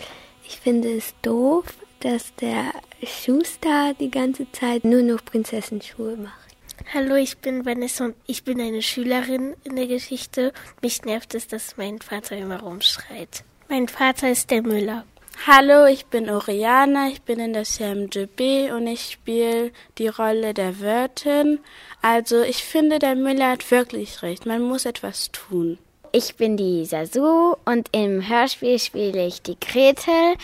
[0.47, 1.67] ich finde es doof,
[2.01, 6.44] dass der Schuster die ganze Zeit nur noch Prinzessenschuhe macht.
[6.93, 10.53] Hallo, ich bin Vanessa und ich bin eine Schülerin in der Geschichte.
[10.83, 13.45] Mich nervt es, dass mein Vater immer rumschreit.
[13.69, 15.05] Mein Vater ist der Müller.
[15.47, 20.81] Hallo, ich bin Oriana, ich bin in der CMGB und ich spiele die Rolle der
[20.81, 21.59] Wirtin.
[22.01, 25.79] Also ich finde, der Müller hat wirklich recht, man muss etwas tun.
[26.13, 30.37] Ich bin die Sasu und im Hörspiel spiele ich die Gretel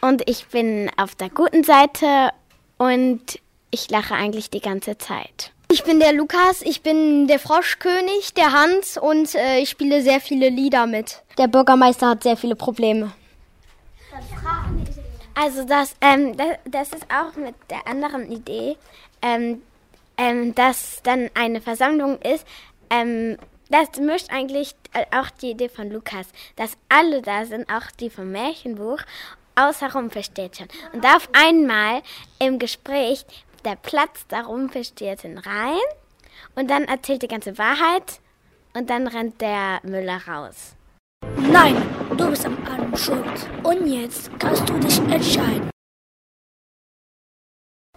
[0.00, 2.30] und ich bin auf der guten Seite
[2.78, 3.38] und
[3.70, 5.52] ich lache eigentlich die ganze Zeit.
[5.72, 10.20] Ich bin der Lukas, ich bin der Froschkönig, der Hans und äh, ich spiele sehr
[10.20, 11.22] viele Lieder mit.
[11.38, 13.12] Der Bürgermeister hat sehr viele Probleme.
[15.34, 18.76] Also das, ähm, das, das ist auch mit der anderen Idee,
[19.22, 19.62] ähm,
[20.16, 22.44] ähm, dass dann eine Versammlung ist,
[22.90, 23.38] ähm,
[23.70, 28.10] Das mischt eigentlich äh, auch die Idee von Lukas, dass alle da sind, auch die
[28.10, 28.98] vom Märchenbuch,
[29.54, 30.66] außer Rumpelstilzchen.
[30.92, 32.02] Und auf einmal
[32.40, 33.24] im Gespräch,
[33.60, 35.78] der Platz da Rumpelstilzchen rein
[36.54, 38.20] und dann erzählt die ganze Wahrheit
[38.74, 40.74] und dann rennt der Müller raus.
[41.36, 41.76] Nein,
[42.16, 43.48] du bist am allem schuld.
[43.62, 45.70] Und jetzt kannst du dich entscheiden.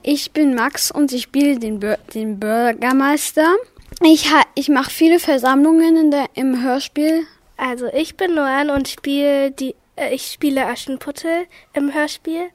[0.02, 3.56] Ich bin Max und ich spiele den, Bür den Bürgermeister.
[4.02, 7.26] Ich, ich mache viele Versammlungen in der, im Hörspiel.
[7.56, 12.50] Also ich bin Noan und spiele die, äh, ich spiele Aschenputtel im Hörspiel.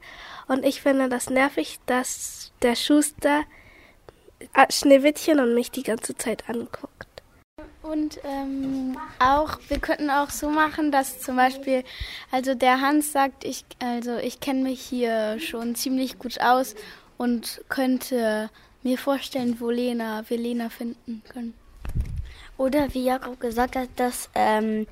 [0.49, 3.45] Und ich finde das nervig, dass der Schuster
[4.71, 7.07] Schneewittchen und mich die ganze Zeit anguckt.
[7.83, 11.85] Und ähm, auch, wir könnten auch so machen, dass zum Beispiel,
[12.31, 16.75] also der Hans sagt, ich, also ich kenne mich hier schon ziemlich gut aus
[17.17, 18.51] und könnte
[18.83, 21.55] mir vorstellen, wo Lena, wir Lena finden können.
[22.59, 24.87] Oder wie Jakob gesagt hat, dass ähm,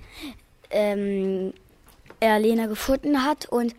[0.71, 1.53] ähm,
[2.21, 3.75] er Lena gefunden hat und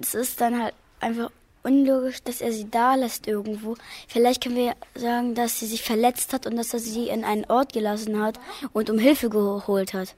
[0.00, 1.30] es ist dann halt einfach
[1.62, 3.76] unlogisch, dass er sie da lässt irgendwo.
[4.08, 7.44] Vielleicht können wir sagen, dass sie sich verletzt hat und dass er sie in einen
[7.46, 8.38] Ort gelassen hat
[8.72, 10.14] und um Hilfe geholt hat.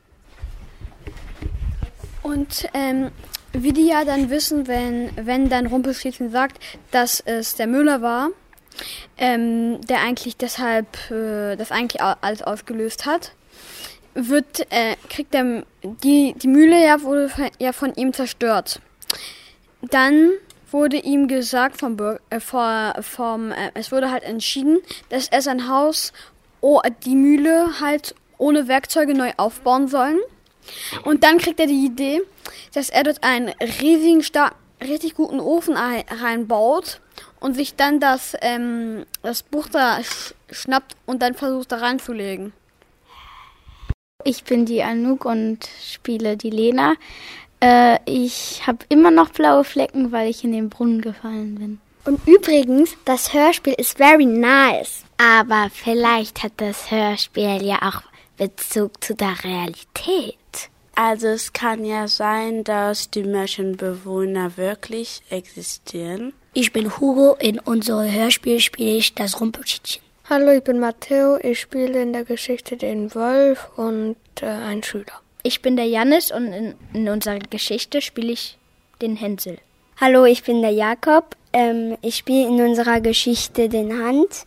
[2.22, 3.10] Und ähm,
[3.52, 6.58] wie die ja dann wissen, wenn, wenn dann Rumpelstilzchen sagt,
[6.90, 8.30] dass es der Müller war,
[9.16, 13.32] ähm, der eigentlich deshalb äh, das eigentlich alles ausgelöst hat,
[14.14, 18.80] wird, äh, kriegt der, die, die Mühle ja wurde ja von ihm zerstört.
[19.82, 20.32] Dann
[20.76, 22.38] wurde ihm gesagt vom, Bürger, äh,
[23.02, 26.12] vom, äh, es wurde halt entschieden, dass er sein Haus,
[26.60, 30.18] oh, die Mühle halt ohne Werkzeuge neu aufbauen sollen.
[31.04, 32.20] Und dann kriegt er die Idee,
[32.74, 33.48] dass er dort einen
[33.80, 34.22] riesigen,
[34.82, 37.00] richtig guten Ofen reinbaut
[37.40, 42.52] und sich dann das, ähm, das Buch da sch schnappt und dann versucht da reinzulegen.
[44.24, 46.94] Ich bin die Anouk und spiele die Lena.
[47.60, 51.80] Äh, ich habe immer noch blaue Flecken, weil ich in den Brunnen gefallen bin.
[52.04, 55.04] Und übrigens, das Hörspiel ist very nice.
[55.18, 58.02] Aber vielleicht hat das Hörspiel ja auch
[58.36, 60.36] Bezug zu der Realität.
[60.94, 66.32] Also es kann ja sein, dass die Märchenbewohner wirklich existieren.
[66.54, 70.02] Ich bin Hugo, in unserem Hörspiel spiele ich das Rumpelstilzchen.
[70.28, 75.20] Hallo, ich bin Matteo, ich spiele in der Geschichte den Wolf und äh, einen Schüler.
[75.46, 78.58] Ich bin der Jannis und in, in unserer Geschichte spiele ich
[79.00, 79.58] den Hänsel.
[80.00, 81.36] Hallo, ich bin der Jakob.
[81.52, 84.44] Ähm, ich spiele in unserer Geschichte den Hans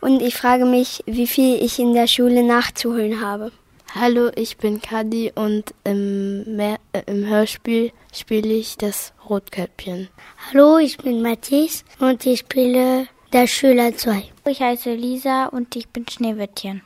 [0.00, 3.52] und ich frage mich, wie viel ich in der Schule nachzuholen habe.
[3.94, 10.08] Hallo, ich bin Kadi und im, Mer äh, im Hörspiel spiele ich das Rotkäppchen.
[10.48, 14.24] Hallo, ich bin Matthias und ich spiele der Schüler 2.
[14.48, 16.80] Ich heiße Lisa und ich bin Schneewittchen.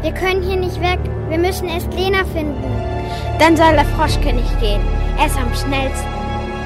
[0.00, 1.00] Wir können hier nicht weg.
[1.28, 2.62] Wir müssen erst Lena finden.
[3.40, 4.80] Dann soll der Froschkönig gehen.
[5.18, 6.06] Er ist am schnellsten.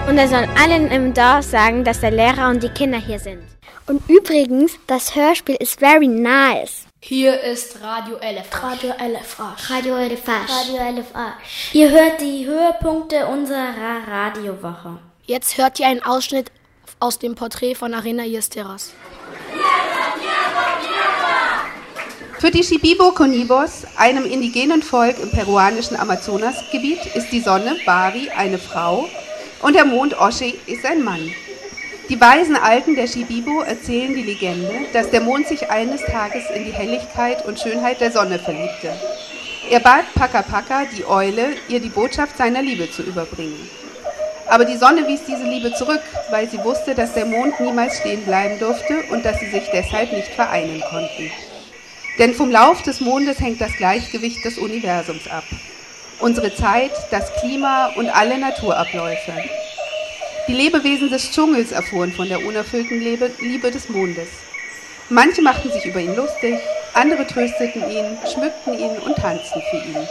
[0.07, 3.43] Und er soll allen im Dorf sagen, dass der Lehrer und die Kinder hier sind.
[3.87, 6.85] Und übrigens, das Hörspiel ist very nice.
[7.01, 8.61] Hier ist Radio LFH.
[8.61, 9.57] Radio LFH.
[9.71, 10.33] Radio LFH.
[10.49, 11.33] Radio LFH.
[11.73, 14.99] Ihr hört die Höhepunkte unserer Radiowoche.
[15.25, 16.53] Jetzt hört ihr einen Ausschnitt
[17.01, 18.93] aus dem Porträt von Arena Yesteras.
[22.43, 28.59] Für die Shibibo Conibos, einem indigenen Volk im peruanischen Amazonasgebiet, ist die Sonne Bari eine
[28.59, 29.09] Frau
[29.63, 31.31] und der Mond Oshi ist ein Mann.
[32.09, 36.65] Die weisen Alten der Shibibo erzählen die Legende, dass der Mond sich eines Tages in
[36.65, 38.93] die Helligkeit und Schönheit der Sonne verliebte.
[39.71, 43.71] Er bat Paka Paka, die Eule, ihr die Botschaft seiner Liebe zu überbringen.
[44.49, 48.25] Aber die Sonne wies diese Liebe zurück, weil sie wusste, dass der Mond niemals stehen
[48.25, 51.31] bleiben durfte und dass sie sich deshalb nicht vereinen konnten.
[52.19, 55.45] Denn vom Lauf des Mondes hängt das Gleichgewicht des Universums ab.
[56.19, 59.33] Unsere Zeit, das Klima und alle Naturabläufe.
[60.47, 64.29] Die Lebewesen des Dschungels erfuhren von der unerfüllten Liebe des Mondes.
[65.09, 66.59] Manche machten sich über ihn lustig,
[66.95, 70.07] andere trösteten ihn, schmückten ihn und tanzten für ihn.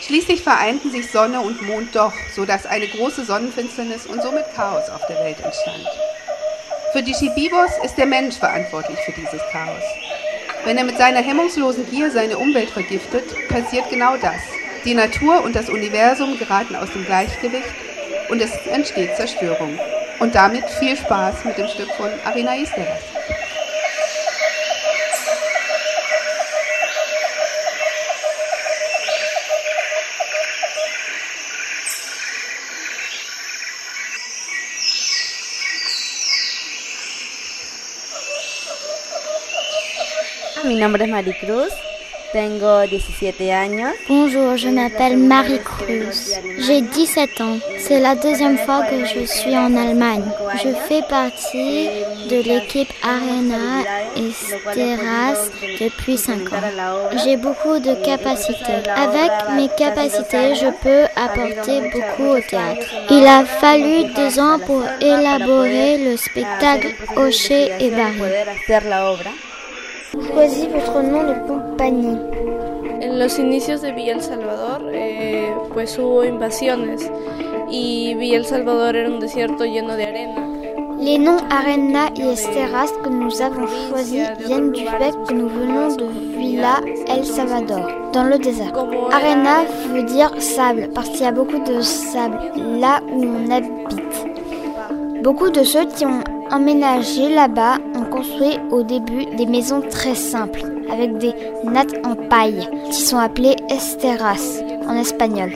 [0.00, 5.06] Schließlich vereinten sich Sonne und Mond doch, sodass eine große Sonnenfinsternis und somit Chaos auf
[5.06, 5.86] der Welt entstand.
[6.92, 9.82] Für die Shibibos ist der Mensch verantwortlich für dieses Chaos.
[10.68, 14.42] Wenn er mit seiner hemmungslosen Gier seine Umwelt vergiftet, passiert genau das.
[14.84, 17.72] Die Natur und das Universum geraten aus dem Gleichgewicht
[18.28, 19.78] und es entsteht Zerstörung.
[20.18, 23.00] Und damit viel Spaß mit dem Stück von Arina Isteras.
[40.68, 41.72] Mi nombre es Maricruz
[42.30, 43.94] Tengo 17 años.
[44.06, 46.38] Bonjour, je m'appelle Marie Cruz.
[46.58, 47.58] J'ai 17 ans.
[47.78, 50.24] C'est la deuxième fois que je suis en Allemagne.
[50.62, 51.88] Je fais partie
[52.28, 53.82] de l'équipe Arena
[54.14, 55.48] Esteras
[55.80, 56.60] depuis 5 ans.
[57.24, 58.82] J'ai beaucoup de capacités.
[58.94, 62.86] Avec mes capacités, je peux apporter beaucoup au théâtre.
[63.10, 68.20] Il a fallu deux ans pour élaborer le spectacle Hocher et Barry.
[70.26, 72.18] Choisis votre nom de compagnie.
[73.00, 77.10] En los inicios de Villa El Salvador, eh, pues hubo invasiones
[77.70, 80.44] y Villa El Salvador era un desierto lleno de arena.
[81.00, 85.94] Les noms Arena et Esteras que nous avons choisis viennent du fait que nous venons
[85.94, 86.06] de
[86.36, 88.72] Villa El Salvador, dans le désert.
[89.12, 92.38] Arena veut dire sable, parce qu'il y a beaucoup de sable
[92.80, 95.22] là où on habite.
[95.22, 97.76] Beaucoup de ceux qui ont emménagé là-bas
[98.18, 103.54] construit au début des maisons très simples, avec des nattes en paille, qui sont appelées
[103.70, 105.52] esteras en espagnol.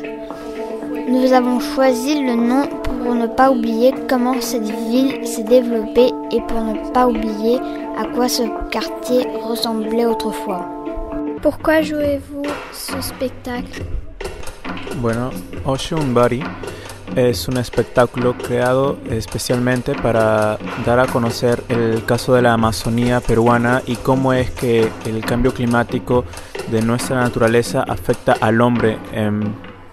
[1.08, 6.40] Nous avons choisi le nom pour ne pas oublier comment cette ville s'est développée et
[6.42, 7.58] pour ne pas oublier
[7.98, 10.64] à quoi ce quartier ressemblait autrefois.
[11.42, 13.82] Pourquoi jouez-vous ce spectacle?
[14.98, 15.30] Bueno,
[15.66, 16.44] Ocean Body
[17.16, 23.82] es un espectáculo creado especialmente para dar a conocer el caso de la Amazonía peruana
[23.86, 26.24] y cómo es que el cambio climático
[26.70, 28.98] de nuestra naturaleza afecta al hombre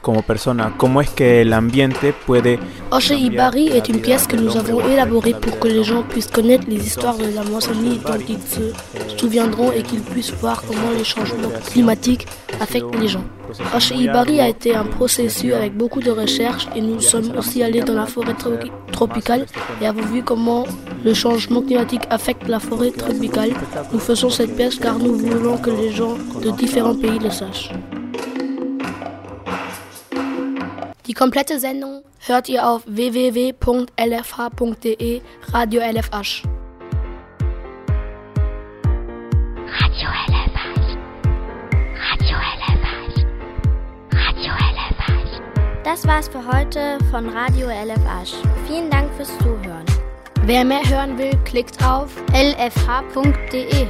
[0.10, 2.57] como persona, cómo es que el ambiente puede...
[2.89, 6.66] Oche Ibari est une pièce que nous avons élaborée pour que les gens puissent connaître
[6.68, 8.74] les histoires de l'Amazonie dont ils se
[9.20, 12.26] souviendront et qu'ils puissent voir comment les changements climatiques
[12.60, 13.24] affectent les gens.
[13.76, 17.82] Oche Ibari a été un processus avec beaucoup de recherches et nous sommes aussi allés
[17.82, 18.36] dans la forêt
[18.91, 19.45] tropicale
[19.80, 20.66] et avons vu comment
[21.05, 23.51] le changement climatique affecte la forêt tropicale.
[23.93, 27.72] Nous faisons cette pièce car nous voulons que les gens de différents pays le sachent.
[31.10, 33.51] Die komplette Sendung hört ihr auf www.lfh.de
[35.51, 36.43] Radio LFH.
[39.80, 40.68] Radio LFH.
[41.97, 43.26] Radio LFH.
[44.12, 45.41] Radio LFH.
[45.84, 48.38] Das war's für heute von Radio LFH.
[48.68, 49.86] Vielen Dank fürs Zuhören.
[50.43, 53.88] Wer mehr hören will, klickt auf lfh.de.